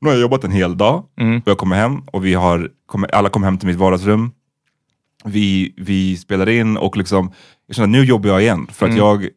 [0.00, 1.04] nu har jag jobbat en hel dag
[1.42, 2.70] och jag kommer hem och vi har,
[3.12, 4.32] alla kommer hem till mitt vardagsrum.
[5.26, 7.32] Vi, vi spelar in och liksom,
[7.66, 8.66] jag känner att nu jobbar jag igen.
[8.72, 9.28] För att jag,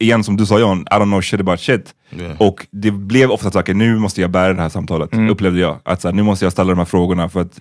[0.00, 1.94] igen som du sa John, I don't know shit about shit.
[2.38, 5.78] Och det blev ofta saker, nu måste jag bära det här samtalet, upplevde jag.
[5.84, 7.60] Att så här, nu måste jag ställa de här frågorna för att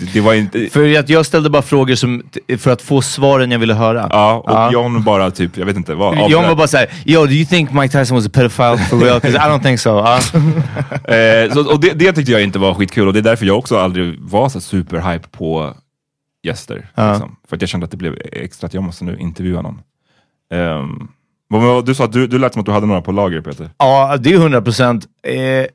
[0.00, 0.66] det, det var inte...
[0.70, 2.22] För att jag ställde bara frågor som,
[2.58, 4.06] för att få svaren jag ville höra.
[4.10, 4.72] Ja, och Ja.
[4.72, 6.30] John bara typ, jag vet inte vad.
[6.30, 9.20] John var bara såhär, yo do you think Mike Tyson was a pedophile for real?
[9.20, 9.98] 'Cause I don't think so.
[11.14, 13.58] Eh, så, och det, det tyckte jag inte var skitkul och det är därför jag
[13.58, 15.74] också aldrig var så superhype på
[16.42, 16.90] gäster.
[16.94, 17.10] Ja.
[17.10, 17.36] Liksom.
[17.48, 19.80] För att jag kände att det blev extra att jag måste nu intervjua någon.
[20.50, 21.08] Um,
[21.84, 23.70] du sa att du, du lät som att du hade några på lager Peter.
[23.78, 25.06] Ja, det är 100 procent.
[25.22, 25.66] Eh,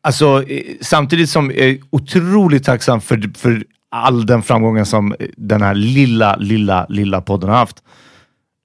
[0.00, 5.28] alltså, eh, samtidigt som jag är otroligt tacksam för, för all den framgången som eh,
[5.36, 7.82] den här lilla, lilla, lilla podden har haft.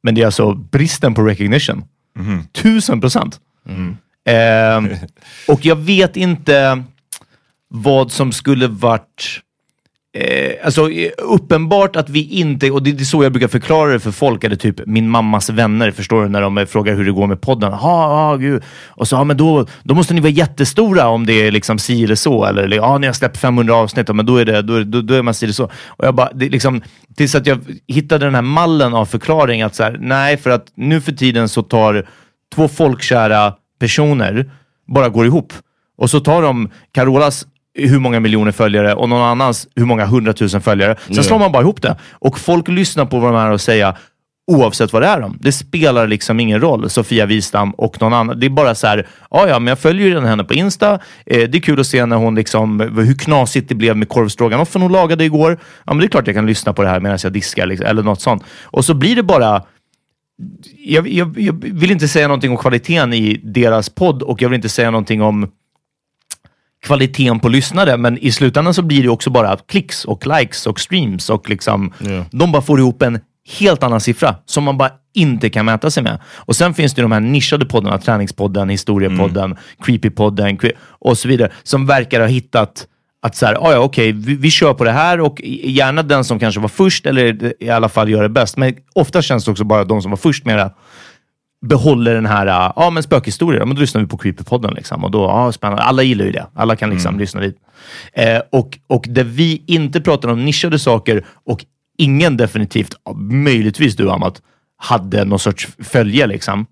[0.04, 1.84] Men det är alltså bristen på recognition.
[2.52, 3.40] Tusen procent.
[4.26, 5.00] Eh,
[5.48, 6.84] och jag vet inte
[7.68, 9.42] vad som skulle varit
[10.18, 13.92] Eh, alltså eh, uppenbart att vi inte, och det, det är så jag brukar förklara
[13.92, 17.06] det för folk, eller typ min mammas vänner, förstår du, när de eh, frågar hur
[17.06, 17.72] det går med podden.
[17.72, 18.64] Ja, ja, gud.
[18.88, 22.04] Och så, ja, men då, då måste ni vara jättestora om det är liksom si
[22.04, 22.46] eller så.
[22.46, 25.14] Eller, ja, ni har släppt 500 avsnitt, ja, men då är, det, då, då, då
[25.14, 25.66] är man si eller så.
[25.88, 26.82] Och jag bara, det, liksom,
[27.16, 30.66] tills att jag hittade den här mallen av förklaring, att så här, nej, för att
[30.76, 32.08] nu för tiden så tar
[32.56, 34.52] två folkkära personer,
[34.88, 35.54] bara går ihop.
[35.98, 37.46] Och så tar de Carolas
[37.76, 40.96] hur många miljoner följare och någon annans hur många hundratusen följare.
[41.08, 41.98] Sen slår man bara ihop det.
[42.12, 43.96] Och folk lyssnar på vad de är och säga
[44.48, 45.38] oavsett vad det är om.
[45.42, 46.90] Det spelar liksom ingen roll.
[46.90, 48.40] Sofia Wistam och någon annan.
[48.40, 50.94] Det är bara så här, ja ja, men jag följer ju den henne på Insta.
[51.26, 54.82] Eh, det är kul att se när hon liksom, hur knasigt det blev med korvstroganoffen
[54.82, 55.60] hon lagade igår.
[55.86, 57.88] Ja, men det är klart jag kan lyssna på det här medan jag diskar, liksom,
[57.88, 58.44] eller något sånt.
[58.64, 59.64] Och så blir det bara
[60.78, 64.56] jag, jag, jag vill inte säga någonting om kvaliteten i deras podd och jag vill
[64.56, 65.52] inte säga någonting om
[66.86, 70.80] kvaliteten på lyssnare, men i slutändan så blir det också bara klicks och likes och
[70.80, 71.94] streams och liksom,
[72.32, 73.20] de bara får ihop en
[73.60, 76.20] helt annan siffra som man bara inte kan mäta sig med.
[76.36, 81.52] Och sen finns det de här nischade poddarna, Träningspodden, Historiepodden, Creepypodden cre- och så vidare,
[81.64, 82.88] som verkar ha hittat
[83.22, 86.24] att så här, "Ah, ja, okej, vi, vi kör på det här och gärna den
[86.24, 88.58] som kanske var först eller i alla fall gör det bäst.
[88.58, 90.72] Men ofta känns det också bara de som var först med det
[91.68, 95.04] behåller den här, äh, ja men spökhistorier, ja, men då lyssnar vi på Creepypodden liksom.
[95.04, 95.84] Och då, ja spännande.
[95.84, 96.48] Alla gillar ju det.
[96.54, 97.58] Alla kan liksom lyssna dit.
[98.14, 101.66] Eh, och, och där vi inte pratar om nischade saker och
[101.98, 104.42] ingen definitivt, möjligtvis du Amat,
[104.78, 106.66] hade någon sorts följe liksom.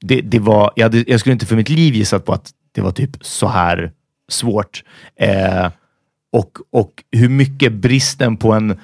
[0.00, 2.80] Det, det var, jag, hade, jag skulle inte för mitt liv gissat på att det
[2.80, 3.92] var typ så här
[4.28, 4.82] svårt.
[5.20, 5.70] Eh,
[6.32, 8.78] och, och hur mycket bristen på en,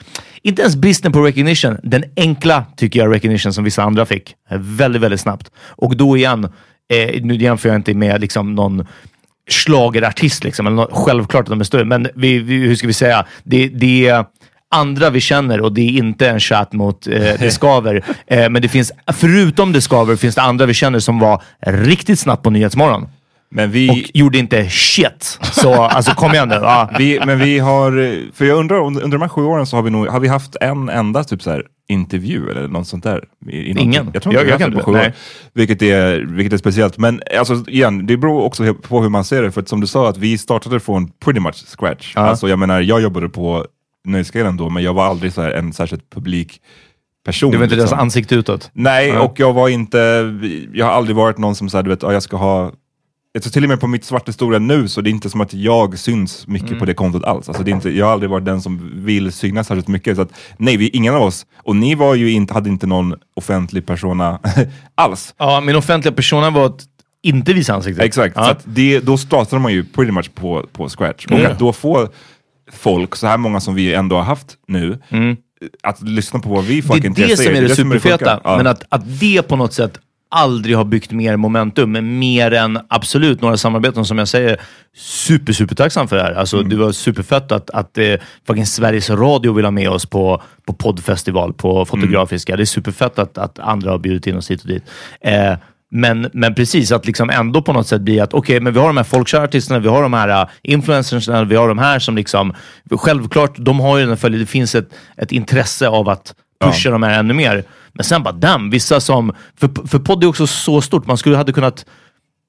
[0.45, 4.35] inte ens bristen på recognition, den enkla tycker jag recognition som vissa andra fick.
[4.51, 5.51] Väldigt, väldigt snabbt.
[5.57, 6.45] Och då igen,
[6.93, 8.87] eh, nu jämför jag inte med liksom någon
[9.51, 12.93] schlagerartist, liksom, eller något, självklart att de är större, men vi, vi, hur ska vi
[12.93, 13.27] säga?
[13.43, 14.25] Det, det är
[14.75, 18.05] andra vi känner och det är inte en chatt mot eh, Det Skaver.
[18.27, 22.19] Eh, men det finns, förutom Det Skaver finns det andra vi känner som var riktigt
[22.19, 23.09] snabbt på Nyhetsmorgon.
[23.57, 25.39] Men vi, Och gjorde inte shit.
[25.53, 26.55] Så alltså kom igen nu.
[26.55, 26.91] Ja.
[26.99, 27.91] vi, men vi har,
[28.35, 30.57] för jag undrar, under de här sju åren så har vi nog, har vi haft
[30.61, 33.25] en enda typ så här intervju eller något sånt där?
[33.49, 33.71] I, i?
[33.79, 34.11] Ingen.
[34.13, 35.13] Jag tror Jag- jag haft kan inte-.
[35.53, 36.99] Vilket är, vilket är speciellt.
[36.99, 39.53] Men alltså igen, det beror också på hur man ser det.
[39.53, 42.17] För att som du sa, att vi startade från pretty much scratch.
[42.17, 43.67] Alltså jag menar, jag jobbade på
[44.05, 46.61] Nöjesguiden då, men jag var aldrig så här en särskilt publik
[47.27, 47.51] person.
[47.51, 47.99] Det var inte deras liksom.
[47.99, 48.71] ansikte utåt.
[48.73, 49.21] Nej, Ja.
[49.21, 49.99] och jag var inte,
[50.73, 52.73] jag har aldrig varit någon som sa, du vet, ja, jag ska ha
[53.37, 55.41] jag tror till och med på mitt svarta historia nu så det är inte som
[55.41, 56.79] att jag syns mycket Mm.
[56.81, 57.49] på det kontot alls.
[57.49, 60.17] Alltså det är inte, jag har aldrig varit den som vill synas särskilt mycket.
[60.17, 63.15] Så att, nej, vi, ingen av oss, och ni var ju inte, hade inte någon
[63.37, 64.39] offentlig persona
[64.95, 65.35] alls.
[65.39, 66.85] Ja, min offentliga persona var att
[67.23, 68.05] inte visa ansiktet.
[68.05, 68.45] Exakt, Ja.
[68.45, 71.27] så det, då startade man ju pretty much på, på scratch.
[71.27, 71.53] Och Mm.
[71.53, 72.09] att då få
[72.73, 74.99] folk, så här många som vi ändå har haft nu,
[75.83, 76.83] att lyssna på vad vi Mm.
[76.89, 78.19] det fucking är det som är det superfeta.
[78.19, 78.41] funkar.
[78.45, 78.57] Ja.
[78.57, 79.99] Men att, att det på något sätt
[80.31, 84.61] aldrig har byggt mer momentum, men mer än absolut några samarbeten som jag säger,
[84.97, 86.33] super, super tacksam för det här.
[86.33, 86.69] Alltså, Mm.
[86.69, 88.15] Det var superfett att, att eh,
[88.47, 92.53] fucking Sveriges Radio vill ha med oss på, på poddfestival, på Fotografiska.
[92.53, 92.57] Mm.
[92.59, 94.85] Det är superfett att, att andra har bjudit in oss hit och dit.
[95.21, 95.55] Eh,
[95.91, 98.87] men, men precis, att liksom ändå på något sätt bli att okej, men vi har
[98.87, 102.17] de här folkkära artisterna, vi har de här uh, influencersna, vi har de här som
[102.17, 102.55] liksom,
[102.91, 106.91] självklart, de har ju den här följen, det finns ett, ett intresse av att pusha
[106.91, 107.65] de här ännu mer.
[107.95, 111.37] Men sen bara damn, vissa som, för, för podd är också så stort, man skulle
[111.37, 111.87] hade kunnat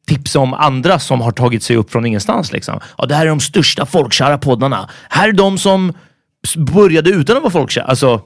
[0.07, 2.51] tipsa om andra som har tagit sig upp från ingenstans.
[2.51, 2.79] Liksom.
[2.97, 4.89] Ja, det här är de största folkkära poddarna.
[5.09, 5.93] Här är de som
[6.57, 7.85] började utan att vara folkkära.
[7.85, 8.21] Alltså,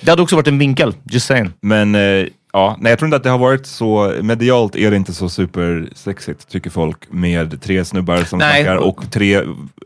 [0.00, 1.50] Det hade också varit en vinkel, just saying.
[1.62, 4.96] Men eh, ja, nej, jag tror inte att det har varit så, medialt är det
[4.96, 8.62] inte så supersexigt tycker folk med tre snubbar som Nej.
[8.62, 9.42] snackar och tre,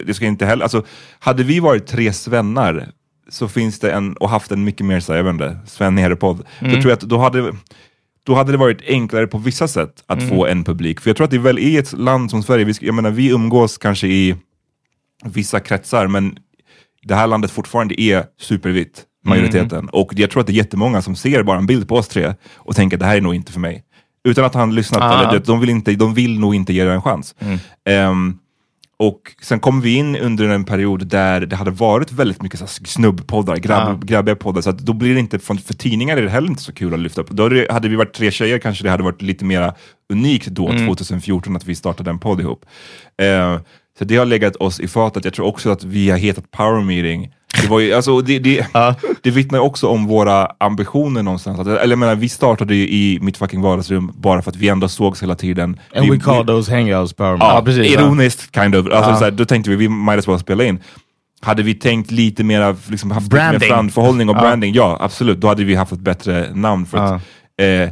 [0.07, 0.85] det ska inte heller, alltså
[1.19, 2.89] hade vi varit tre svennar
[3.33, 6.17] så finns det en, och haft en mycket mer så här, jag vet inte, svennigare
[6.17, 7.53] podd, då tror jag att då hade
[8.25, 11.01] då hade det varit enklare på vissa sätt att få en publik.
[11.01, 13.11] För jag tror att det är väl i ett land som Sverige, vi, jag menar
[13.11, 14.37] vi umgås kanske i
[15.25, 16.37] vissa kretsar, men
[17.03, 19.89] det här landet fortfarande är supervitt, majoriteten.
[19.89, 22.35] Och jag tror att det är jättemånga som ser bara en bild på oss tre
[22.55, 23.85] och tänker att det här är nog inte för mig.
[24.25, 25.29] Utan att han lyssnat, Ah.
[25.29, 27.35] eller, de, vill inte, de vill nog inte ge det en chans.
[27.85, 28.39] Ehm,
[28.97, 32.67] och sen kom vi in under en period där det hade varit väldigt mycket så
[32.67, 36.49] snubbpoddar, grabb, grabbiga poddar, så då blir det inte, för, för tidningar är det heller
[36.49, 37.31] inte så kul att lyfta upp.
[37.31, 39.73] Då hade, vi varit tre tjejer kanske det hade varit lite mer
[40.13, 42.65] unikt då, 2014, att vi startade en podd ihop.
[43.23, 43.61] Eh,
[44.03, 45.25] så det har legat oss i fatet.
[45.25, 47.31] Jag tror också att vi har hetat Power Meeting.
[47.63, 48.67] Det, var ju, alltså, det, det,
[49.23, 51.59] det vittnar också om våra ambitioner någonstans.
[51.61, 54.69] Att, eller jag menar, vi startade ju i mitt fucking vardagsrum bara för att vi
[54.69, 55.81] ändå sågs hela tiden.
[55.95, 57.65] And vi, we call those hangouts power Ja, move.
[57.65, 58.87] precis, ironiskt kind of.
[58.93, 60.81] Alltså, så här, då tänkte vi, vi might as well spela in.
[61.41, 63.61] Hade vi tänkt lite mer, liksom, haft lite Branding.
[63.61, 66.87] mer framförhållning och branding, ja absolut, då hade vi haft ett bättre namn.
[66.87, 67.89] För att, eh,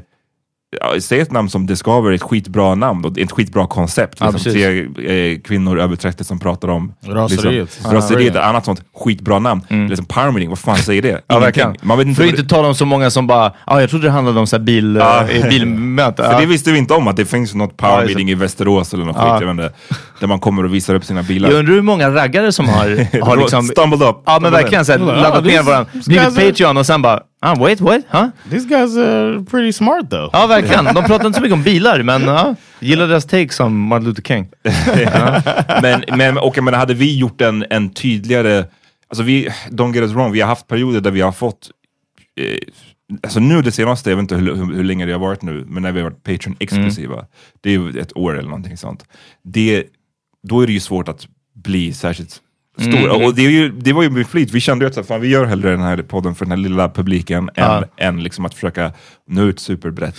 [1.00, 4.20] säg ett namn som Discover, ett skitbra namn och ett skitbra koncept.
[4.20, 7.54] Liksom, tre eh, kvinnor över 30 som pratar om Raseriet.
[7.74, 9.60] Liksom, raseriet, ett annat sånt skitbra namn.
[9.68, 11.08] Liksom, Power Meeting, vad fan säger det?
[11.08, 11.40] Ja, Ingenting.
[11.40, 11.76] verkligen.
[11.82, 14.06] Man vet inte För att inte tala om så många som bara, ja, jag trodde
[14.06, 15.28] det handlade om så här bil, Ja.
[15.28, 16.22] eh, bilmöte.
[16.22, 16.40] För Ja.
[16.40, 18.14] det visste vi inte om, att det finns något Ja, power just det.
[18.14, 19.22] meeting i Västerås eller något Ja.
[19.38, 19.72] skit, jag vet inte,
[20.20, 21.50] där man kommer och visar upp sina bilar.
[21.50, 23.62] Jag undrar hur många raggare som har, har liksom...
[23.62, 24.16] Stumbled up.
[24.26, 28.03] Ja men verkligen såhär, laddat ner varandra, blivit Patreon och sen bara, ah, wait, what?
[28.09, 28.30] Huh?
[28.51, 30.30] These guys are pretty smart though.
[30.32, 33.80] Ja verkligen, de pratar inte så mycket om bilar men ja, gillar deras take som
[33.80, 34.49] Martin Luther King.
[35.82, 38.64] men, men, och jag menar, hade vi gjort en, en tydligare,
[39.09, 41.70] alltså vi, don't get us wrong, vi har haft perioder där vi har fått,
[42.41, 42.59] eh,
[43.22, 45.64] alltså nu det senaste, jag vet inte hur, hur, hur länge det har varit nu,
[45.68, 47.26] men när vi har varit Patreon exklusiva,
[47.61, 49.05] det är ju ett år eller någonting sånt.
[49.43, 49.84] Det,
[50.43, 52.41] då är det ju svårt att bli särskilt
[52.81, 53.24] Stor.
[53.26, 54.51] Och det, ju, det var ju med flit.
[54.53, 56.51] Vi kände ju att så här, fan, vi gör hellre den här podden för den
[56.53, 57.85] här lilla publiken Ja.
[57.97, 58.93] än, än liksom att försöka
[59.28, 60.16] nå ut superbrett.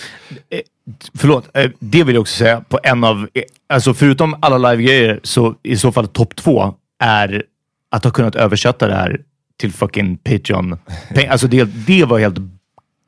[1.18, 2.62] Förlåt, eh, det vill jag också säga.
[2.70, 7.43] På en av, eh, alltså förutom alla live-grejer, så i så fall topp två är
[7.91, 9.22] att ha kunnat översätta det här
[9.59, 10.78] till fucking Patreon.
[11.30, 12.38] Alltså det, det var helt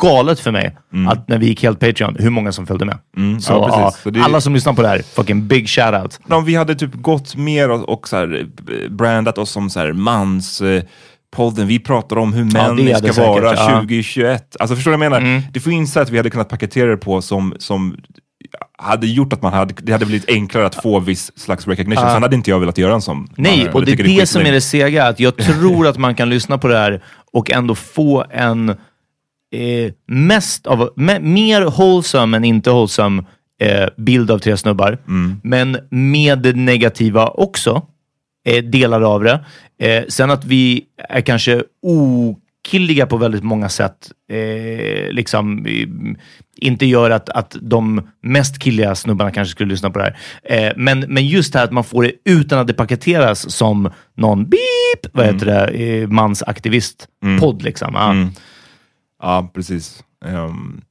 [0.01, 0.77] galet för mig,
[1.09, 2.97] att när vi gick helt Patreon, hur många som följde med.
[3.41, 6.19] Så, ja, ja, Så det- Alla som lyssnar på det här, fucking big shout-out.
[6.29, 8.47] Om vi hade typ gått mer och, och så här,
[8.83, 10.61] eh, brandat oss som så här, mans...
[10.61, 10.83] Eh,
[11.35, 13.67] podden, vi pratar om hur Ja, män det ska hade säkert, vara ja.
[13.81, 14.55] 2021.
[14.59, 15.27] Alltså förstår du vad jag menar?
[15.27, 15.41] Mm.
[15.53, 17.97] Det finns sätt vi hade kunnat paketera det på som, som
[18.77, 22.09] hade gjort att man hade, det hade blivit enklare att få viss slags recognition.
[22.09, 23.27] Sen hade inte jag velat göra en sån.
[23.35, 25.07] Nej, och det är tycker det som är det sega.
[25.07, 28.75] Att jag tror att man kan lyssna på det här och ändå få en
[29.54, 33.24] eh, mest av, me, mer wholesome än inte wholesome
[33.62, 34.97] eh, bild av tre snubbar.
[35.43, 37.82] Men med det negativa också.
[38.45, 39.45] Eh, delar av det.
[39.80, 44.12] Eh, sen att vi är kanske okilliga på väldigt många sätt.
[44.32, 45.66] Eh, liksom,
[46.58, 50.18] inte gör att, att de mest killiga snubbarna kanske skulle lyssna på det här.
[50.43, 53.89] Eh, men, men just det här att man får det utan att det paketeras som
[54.18, 57.62] någon beep, vad heter det, eh, mansaktivist-podd.
[57.64, 57.93] Liksom.
[57.93, 58.28] Ja.
[59.24, 60.03] Ja, precis.
[60.26, 60.82] Ehm,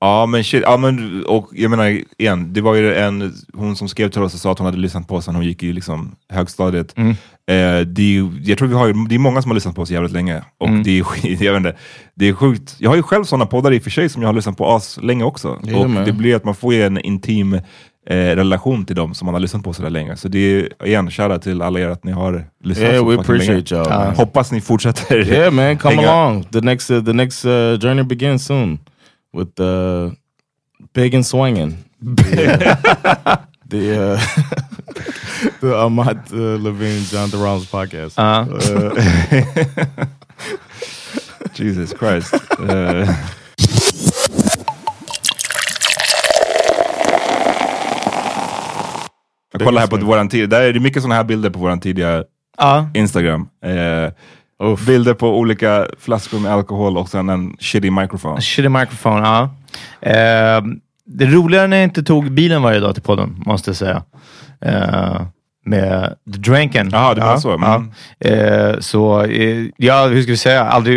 [0.00, 0.62] ja, men shit.
[0.66, 4.34] Ja, men, och jag menar, igen, det var ju en, hon som skrev till oss
[4.34, 6.96] och sa att hon hade lyssnat på oss när hon gick i liksom, högstadiet.
[6.96, 7.10] Mm.
[7.10, 9.90] Eh, det, är jag tror vi har, det är många som har lyssnat på oss
[9.90, 10.44] jävligt länge.
[10.58, 10.82] Och Mm.
[10.82, 11.04] det, är,
[11.44, 11.76] jag vet inte,
[12.14, 12.76] det är sjukt.
[12.78, 14.70] Jag har ju själv sådana poddar i och för sig som jag har lyssnat på
[14.70, 15.48] as länge också.
[15.48, 17.60] Och det blir att man får ju en intim
[18.06, 20.16] eh, relation till dem som man har lyssnat på så där länge.
[20.16, 23.16] Så det är, igen, shoutout till alla er att ni har lyssnat Yeah, så we
[23.16, 23.52] fucking länge.
[23.52, 24.14] appreciate y'all.
[24.16, 26.10] Hoppas ni fortsätter Yeah, man, come hänga.
[26.10, 26.44] along.
[26.44, 28.78] The next uh, the next uh, journey begins soon
[29.36, 30.10] with uh,
[30.94, 31.76] big and swinging.
[32.16, 33.36] The, uh,
[33.70, 34.20] the, uh,
[35.60, 38.16] the Ahmad uh, Levine John DeRoms podcast.
[38.18, 38.46] Ja.
[41.54, 42.34] Jesus Christ.
[49.60, 50.50] Jag kollar här på våran tid.
[50.50, 52.24] Där är det mycket sådana här bilder på våran tidiga
[52.58, 52.88] Ja.
[52.94, 53.48] Instagram.
[53.64, 54.12] Eh,
[54.72, 54.86] Uff.
[54.86, 58.40] bilder på olika flaskor med alkohol och sen en shitty microphone.
[58.40, 59.42] Shitty microphone, ja.
[60.00, 60.62] Eh,
[61.06, 64.02] det är roligare när jag inte tog bilen varje dag till podden, måste jag säga.
[64.60, 65.22] Eh,
[65.64, 66.88] med The Dranken.
[66.92, 67.50] Jaha, det var så.
[67.54, 67.90] Mm.
[68.18, 68.30] Ja.
[68.30, 70.64] Eh, så, eh, ja, hur ska vi säga?
[70.64, 70.96] Aldrig,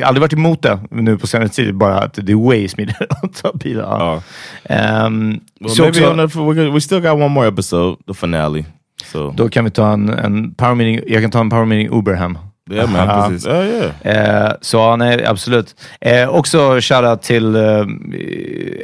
[0.00, 1.74] eh, aldrig varit emot det nu på senare tid.
[1.74, 3.84] Bara att det är way smidigare att ta bilen.
[3.88, 4.22] Ja.
[4.62, 4.74] Ja.
[4.74, 8.64] Ehm, Well, så maybe också, on the, we still got one more episode, the finale.
[9.04, 11.12] So då kan vi ta en, en power meeting.
[11.12, 12.38] Jag kan ta en power meeting Uber hem.
[12.72, 13.08] Yeah, man.
[13.08, 13.46] Ja, precis.
[13.46, 13.66] Yeah,
[14.04, 14.46] yeah.
[14.46, 15.74] Eh, så nej, absolut.
[16.00, 17.84] Eh, också shoutout till, eh,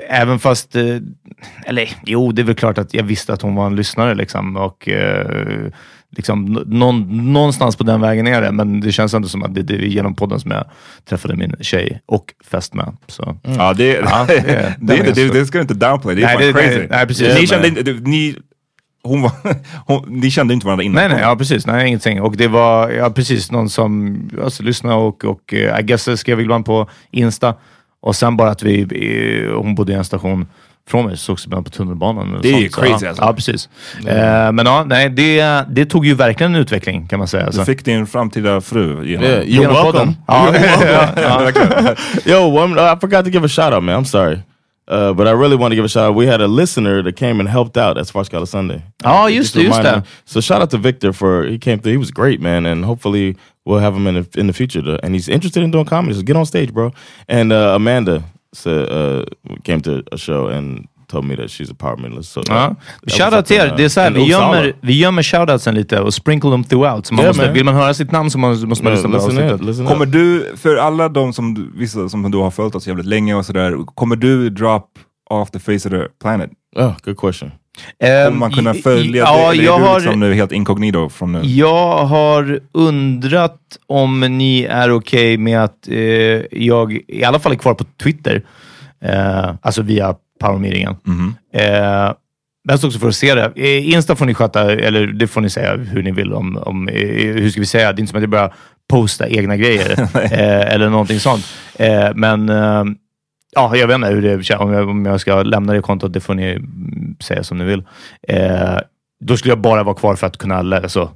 [0.08, 0.82] även fast, eh,
[1.66, 4.56] eller jo, det är väl klart att jag visste att hon var en lyssnare liksom.
[4.56, 5.66] Och eh,
[6.16, 9.54] liksom, nå- någon, någonstans på den vägen är det, men det känns ändå som att
[9.54, 10.64] det, det är genom podden som jag
[11.08, 12.84] träffade min tjej och fästmö.
[13.06, 13.36] Så.
[13.42, 16.14] Ja, det, Ja, det- det, det, det, det ska du inte downplay.
[16.16, 16.78] Det är Nej, fan det- crazy.
[16.78, 17.40] nej, nej, precis.
[17.40, 18.36] ni, kände ni,
[19.06, 19.32] hon var,
[19.86, 20.94] hon, ni kände inte varandra innan?
[20.94, 21.66] Nej, nej, ja precis.
[21.66, 22.20] Nej, ingenting.
[22.20, 26.40] Och det var ja, precis någon som alltså, lyssnade och, och eh, I guess skrev
[26.40, 27.54] ibland på Insta.
[28.00, 28.80] Och sen bara att vi,
[29.50, 30.46] eh, hon bodde i en station
[30.88, 32.38] från mig, så sågs vi ibland på tunnelbanan.
[32.42, 32.74] Det är ju sånt.
[32.74, 33.24] Så, crazy ja, alltså.
[33.24, 33.68] Ja, precis.
[34.06, 37.42] Eh, men ja, nej, det, det tog ju verkligen en utveckling kan man säga.
[37.42, 37.64] Du Alltså.
[37.64, 39.24] fick din framtida fru genom...
[39.24, 39.92] Yeah, you're Genom welcome.
[39.92, 40.16] podden.
[40.26, 40.54] Ja,
[41.16, 41.94] ja, ja.
[42.32, 44.04] Yo, uh, I forgot to give a shout out, man.
[44.04, 44.38] I'm sorry.
[44.88, 46.14] Uh, but I really want to give a shout out.
[46.14, 48.82] We had a listener that came and helped out at Svartskala Sunday.
[49.02, 49.96] Ja, just det, just remind det.
[49.96, 50.08] me.
[50.24, 51.92] So shout out to Victor for he came through.
[51.92, 54.82] He was great, man, and hopefully we'll have him in the, in the future.
[54.82, 56.14] To, and he's interested in doing comedy.
[56.14, 56.92] So get on stage, bro.
[57.28, 58.22] And uh, Amanda
[58.52, 59.24] said, uh,
[59.64, 62.32] came to a show and told me that she's a power medalist.
[62.32, 62.74] So was
[63.06, 63.66] Shoutout till er.
[63.70, 66.64] uh, Det är så här, in vi gömmer, vi gömmer shoutoutsen lite och sprinkle them
[66.64, 67.06] throughout.
[67.06, 67.54] Så man Yeah, måste, man.
[67.54, 69.88] vill man höra sitt namn så måste måste man lyssna på avsnittet.
[69.88, 73.34] Kommer du, för alla de som, du- vissa som du har följt oss jävligt länge
[73.34, 74.86] och sådär, kommer du drop
[75.30, 76.50] off the face of the planet?
[76.76, 77.50] Oh, good question.
[78.00, 79.58] Kommer man kunna Ehm, i- följa i- Ja, dig?
[79.58, 80.00] Eller jag är du har...
[80.00, 81.40] liksom nu helt incognito från nu?
[81.44, 85.96] Jag har undrat om ni är okej med att eh,
[86.58, 88.42] jag i alla fall är kvar på Twitter.
[89.04, 90.96] Eh, alltså via Power-meetingen.
[91.04, 91.34] Mhm.
[91.54, 92.12] Eh,
[92.68, 93.52] Mest också för att se det.
[93.56, 96.88] Eh, Insta får ni sköta, eller det får ni säga hur ni vill om, om
[96.88, 96.94] eh,
[97.34, 98.54] hur ska vi säga, det är inte som att jag börjar
[98.90, 101.44] posta egna grejer eh, eller någonting sånt.
[101.78, 102.84] Eh, men eh,
[103.54, 106.20] ja, jag vet inte hur det, om, jag, om jag ska lämna det kontot, det
[106.20, 107.82] får ni mm, säga som ni vill.
[108.28, 108.78] Eh,
[109.24, 111.10] då skulle jag bara vara kvar för att kunna lä- alltså,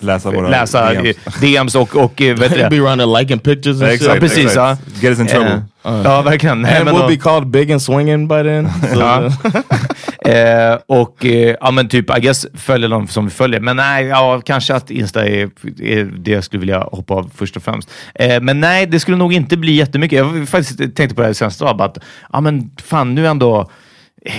[0.00, 1.16] Läsa våra läsa DMs.
[1.40, 2.78] DMs, och, och eh, vet du Be det?
[2.78, 4.54] around there liking pictures and Exakt, Ja, precis.
[4.54, 4.76] Ja.
[5.00, 5.62] Get us in trouble.
[5.84, 6.62] Eh, ja, verkligen.
[6.62, 8.68] Nej, And men we'll då- be called big and swinging by then.
[8.94, 9.30] So, Ja.
[10.72, 13.60] eh, och eh, ja, men typ, I guess följer de som vi följer.
[13.60, 15.50] Men nej, ja, kanske att Insta är,
[15.82, 17.90] är det jag skulle vilja hoppa av först och främst.
[18.14, 20.18] Eh, men nej, det skulle nog inte bli jättemycket.
[20.18, 21.98] Jag faktiskt tänkte på det här senaste dag, att
[22.32, 23.70] ja, men fan nu ändå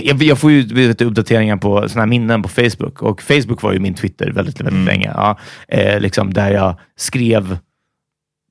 [0.02, 3.74] jag, jag får ju vet, uppdateringar på såna här minnen på Facebook och Facebook var
[3.74, 5.12] ju min Twitter väldigt, väldigt länge.
[5.16, 7.58] Ja, eh, liksom där jag skrev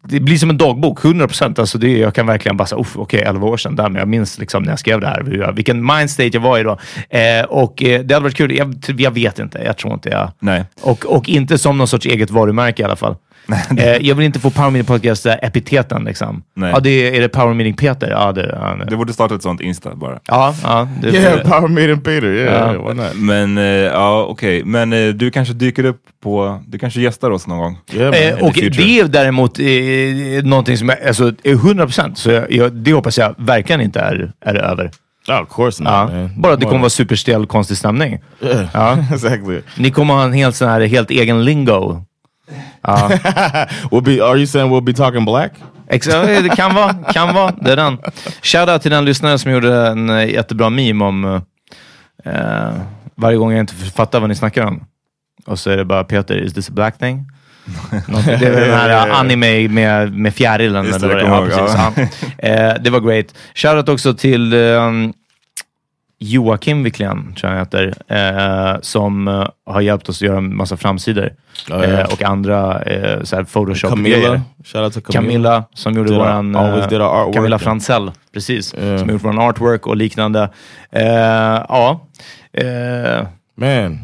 [0.09, 1.59] det blir som en dagbok, 100 procent.
[1.59, 4.09] Alltså det, jag kan verkligen bara säga, okej, okay, 11 år sedan, där, men jag
[4.09, 6.79] minns liksom när jag skrev det här, hur jag, vilken mindstate jag var i då.
[7.11, 8.57] Eh, och eh, det hade varit kul.
[8.57, 10.33] Jag, jag vet inte, jag tror inte jag...
[10.39, 10.65] Nej.
[10.81, 13.17] Och, och inte som någon sorts eget varumärke i alla fall.
[13.79, 16.05] Eh, jag vill inte få Power Meeting Podcast där epiteten.
[16.05, 16.43] Liksom.
[16.57, 16.71] Nej.
[16.75, 18.11] Ja, det är, är det Power Meeting Peter?
[18.11, 18.85] Ja, det, ja, det.
[18.91, 20.19] Du borde starta ett sånt Insta bara.
[20.27, 22.27] ja, ja, det, yeah, power meeting Peter.
[22.27, 22.95] Yeah, Ja.
[23.15, 24.65] Men eh, ja, okej.
[24.65, 26.63] Men eh, du kanske dyker upp på...
[26.67, 27.79] Du kanske gästar oss någon gång.
[27.93, 28.29] Yeah.
[28.29, 32.53] Eh, och det är däremot eh, någonting som jag, alltså, är 100 procent, så jag,
[32.53, 34.91] jag, det hoppas jag verkligen inte är, är över.
[35.29, 36.07] Oh, of course not, Ja.
[36.07, 36.31] man.
[36.37, 38.19] Bara att det kommer vara superstel, konstig stämning.
[38.43, 38.99] Yeah, Ja.
[39.15, 39.61] exactly.
[39.79, 42.05] Ni kommer ha en helt, sån här, helt egen lingo.
[42.85, 43.09] Ja.
[43.91, 44.25] We'll be.
[44.25, 45.53] Are you saying we'll be talking black?
[45.89, 46.95] Det kan vara.
[46.95, 47.53] Kan vara.
[47.61, 47.99] Det är den.
[48.43, 51.25] Shoutout till den lyssnare som gjorde en eh, jättebra meme om
[52.25, 52.33] eh,
[53.15, 54.85] varje gång jag inte fattar vad ni snackar om.
[55.47, 57.27] Och så är det bara Peter, is this a black thing?
[58.27, 60.85] Det är den här anime med, med fjärilen.
[60.85, 62.11] Just det, eller det kommer Ja, precis.
[62.39, 62.49] Ja.
[62.49, 63.27] Eh, det var great.
[63.55, 65.13] Shoutout också till um,
[66.19, 70.57] Joakim Wiklén, tror jag han heter, eh, som eh, har hjälpt oss att göra en
[70.57, 71.31] massa framsidor.
[71.69, 72.01] Ja, ja.
[72.01, 74.43] Eh, och andra eh, så här Photoshop Camilla.
[74.65, 75.31] Shout out to Camilla.
[75.33, 76.55] Camilla som gjorde Did våran...
[76.55, 77.35] eh, our artwork.
[77.35, 78.75] Camilla Fransell, precis.
[78.75, 78.99] Yeah.
[78.99, 80.49] Som gjort våran artwork och liknande.
[80.91, 81.05] Eh,
[81.69, 82.01] ja.
[82.53, 83.99] Eh, Man,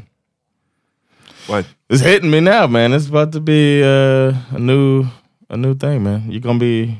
[1.48, 1.66] What?
[1.92, 2.92] it's hitting me now, man.
[2.94, 5.06] It's about to be uh, a new,
[5.48, 6.30] a new thing, man.
[6.30, 6.94] You're gonna be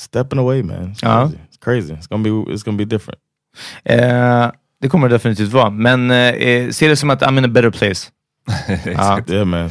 [0.00, 0.90] stepping away, man.
[0.92, 1.22] It's Ja.
[1.26, 1.38] crazy.
[1.48, 1.94] It's crazy.
[1.94, 2.52] It's gonna be.
[2.52, 3.18] It's gonna be different.
[3.84, 4.46] Eh,
[4.82, 5.70] det kommer det definitivt vara.
[5.70, 8.10] Men eh, se det som att I'm in a better place.
[8.84, 9.20] ja.
[9.28, 9.70] Yeah, man.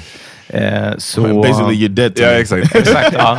[0.49, 1.41] eh, så...
[1.41, 2.35] Basically, you're dead to Ja, me.
[2.39, 2.75] exakt.
[2.75, 3.37] Exakt, ja.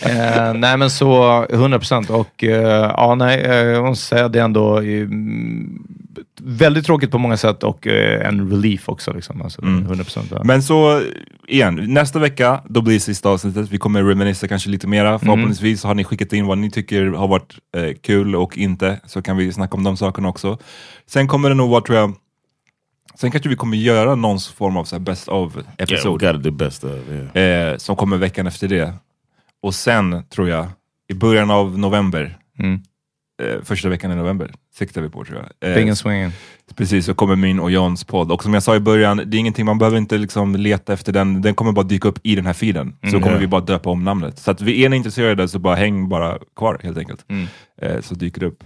[0.00, 4.38] Eh, nej men så 100 procent och eh, ja, nej, eh, jag måste säga det
[4.40, 5.82] ändå mm,
[6.42, 9.12] väldigt tråkigt på många sätt och eh, en relief också.
[9.12, 9.42] Liksom.
[9.42, 10.28] Alltså, 100 procent.
[10.30, 10.44] Ja.
[10.44, 11.02] Men så
[11.48, 13.70] igen, nästa vecka då blir det sista avsnittet.
[13.70, 15.18] Vi kommer reminissa kanske lite mera.
[15.18, 19.22] Förhoppningsvis har ni skickat in vad ni tycker har varit eh, kul och inte, så
[19.22, 20.58] kan vi snacka om de sakerna också.
[21.06, 22.14] Sen kommer det nog vara, tror jag,
[23.20, 25.52] sen kanske vi kommer göra någon form av så här best of
[27.10, 27.32] Yeah.
[27.34, 27.70] Yeah.
[27.72, 28.94] eh, som kommer veckan efter det.
[29.62, 30.66] Och sen tror jag,
[31.08, 32.80] i början av november, Mm.
[33.42, 35.70] Eh, första veckan i november, siktar vi på tror jag.
[35.70, 36.32] Eh, Bing and swinging.
[36.76, 38.32] Precis, så kommer min och Johns podd.
[38.32, 41.12] Och som jag sa i början, det är ingenting, man behöver inte liksom leta efter
[41.12, 41.42] den.
[41.42, 42.96] Den kommer bara dyka upp i den här feeden.
[43.02, 43.22] Så Mm.
[43.22, 44.38] kommer vi bara döpa om namnet.
[44.38, 47.24] Så att vi är ni intresserade så bara häng bara kvar helt enkelt.
[47.28, 47.46] Mm.
[47.82, 48.62] Eh, så dyker det upp.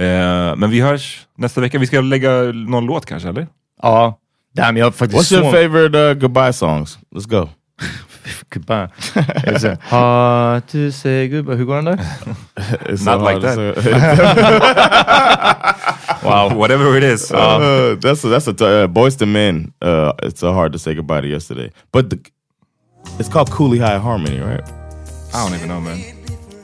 [0.00, 1.78] Eh, men vi hörs nästa vecka.
[1.78, 3.46] Vi ska lägga någon låt kanske, eller?
[3.82, 4.18] Ja,
[4.54, 6.98] damn, jag faktiskt What's your favorite uh, goodbye songs?
[7.14, 7.48] Let's go.
[8.50, 8.88] Goodbye.
[9.44, 9.76] Är det så?
[9.80, 11.56] Hard to say goodbye.
[11.56, 11.98] Hur går den där?
[12.88, 13.58] It's Not like that.
[16.22, 16.58] Wow.
[16.58, 17.30] Whatever it is.
[17.32, 19.72] Uh, that's a, that's a t- uh, Boys to Men.
[19.80, 22.18] Uh, it's so hard to say goodbye to yesterday, but the,
[23.18, 24.64] it's called Cooley High Harmony, right?
[25.34, 25.98] I don't even know man.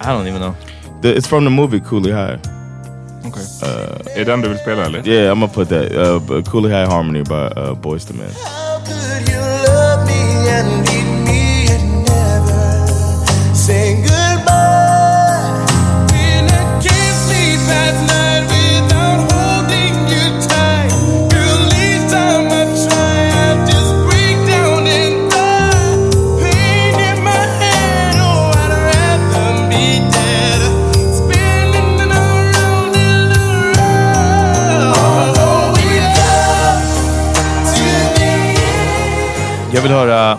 [0.01, 0.57] I don't even know.
[1.03, 2.39] The, it's from the movie Cooley High.
[3.25, 3.43] Okay.
[4.21, 5.09] är den du vill spela eller?
[5.09, 5.93] Yeah, I'm gonna put that.
[5.93, 8.31] Uh, but Cooley High Harmony by uh, Boys to Men.
[39.83, 40.39] Jag vill höra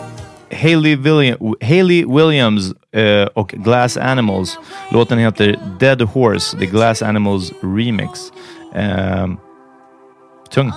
[0.51, 4.59] Hayley, William, Hayley Williams uh, och Glass Animals.
[4.91, 8.31] Låten heter Dead Horse, The Glass Animals Remix.
[8.75, 9.35] Uh,
[10.49, 10.71] tung.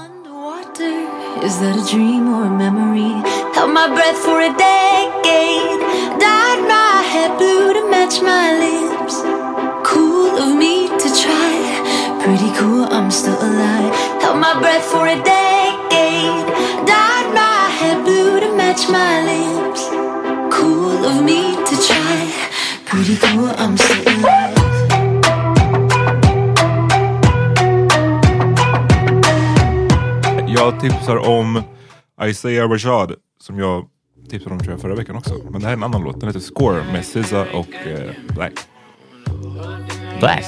[1.44, 3.22] Is that a dream or a memory?
[3.54, 5.80] Held my breath for a decade.
[6.20, 9.22] Dyed my hair blue to match my lips.
[9.84, 11.54] Cool of me to try.
[12.24, 13.94] Pretty cool, I'm still alive.
[14.20, 16.46] Held my breath for a decade.
[16.86, 17.15] Died
[18.76, 19.88] blue to match my lips.
[20.50, 22.32] Cool of me to try.
[22.84, 24.56] Pretty cool, I'm still alive.
[30.48, 31.62] Jag tipsar om
[32.24, 33.86] Isaiah Rashad som jag
[34.30, 35.34] tipsade om tror jag förra veckan också.
[35.50, 36.20] Men det här är en annan låt.
[36.20, 38.52] Den heter Score med SZA och eh, Black.
[40.20, 40.44] Black?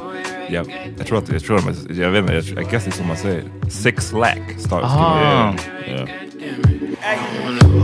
[0.50, 0.64] ja,
[0.98, 3.06] jag tror att, jag tror att, jag vet inte, jag, I guess det är som
[3.06, 3.44] man säger.
[3.68, 4.40] Six lack.
[4.58, 5.54] Start, Ah.
[5.88, 6.08] yeah.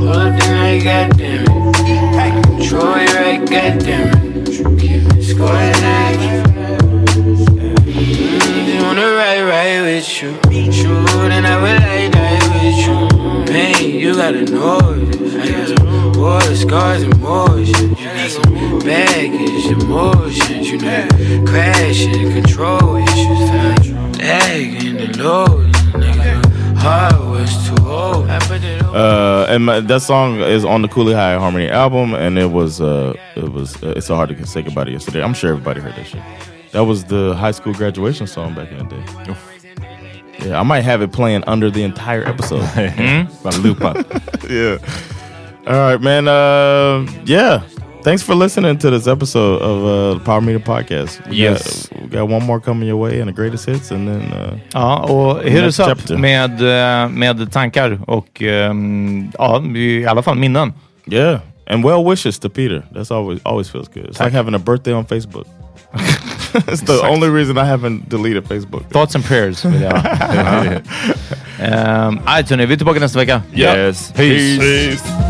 [0.00, 1.76] One thing I got damn it.
[2.16, 5.24] Hey, Troy right, goddamn it.
[5.24, 6.40] Score like
[7.50, 10.34] Mm, wanna ride, ride with you.
[10.72, 12.39] Shoot, and I would like that
[12.70, 13.52] with you.
[13.52, 15.34] Man, you gotta know this.
[15.34, 18.00] I got some war scars, emotions.
[18.00, 20.70] You got some baggage, emotions.
[20.70, 21.08] You know,
[21.46, 23.50] crashing, control issues.
[23.50, 24.12] Fam.
[24.12, 25.72] Lagging and loading.
[25.92, 28.28] Nigga, heart was too old.
[28.28, 28.82] I put it.
[28.82, 32.80] Uh, and my, that song is on the Cooley High Harmony album, and it was
[32.80, 35.22] uh, it was uh, it's so hard to say goodbye to yesterday.
[35.22, 36.22] I'm sure everybody heard that shit.
[36.72, 39.34] That was the high school graduation song back in the day.
[40.44, 42.62] Yeah, I might have it playing under the entire episode.
[43.42, 43.96] Bara loop up.
[44.48, 44.78] yeah.
[45.66, 46.28] All right, man.
[46.28, 47.60] Uh, yeah.
[48.02, 51.20] Thanks for listening to this episode of uh, the Power Meter Podcast.
[51.28, 51.86] We Yes.
[51.88, 54.56] got, we got one more coming your way and the greatest hits, and then uh,
[54.74, 60.36] Ja, och hit us up med, eh, med tankar och ehm, ja, i alla fall
[60.38, 60.72] minnen.
[61.06, 62.82] yeah, and well wishes to Peter.
[62.94, 64.04] That's always always feels good.
[64.08, 65.46] It's like having a birthday on Facebook.
[66.68, 68.84] it's the only reason I haven't deleted Facebook.
[68.90, 69.64] Thoughts and prayers.
[69.64, 69.94] vill jag.
[71.58, 73.42] um, right, hörni, vi är tillbaka nästa vecka.
[73.54, 74.12] Yes.
[74.12, 74.58] Peace.
[74.58, 75.29] Peace.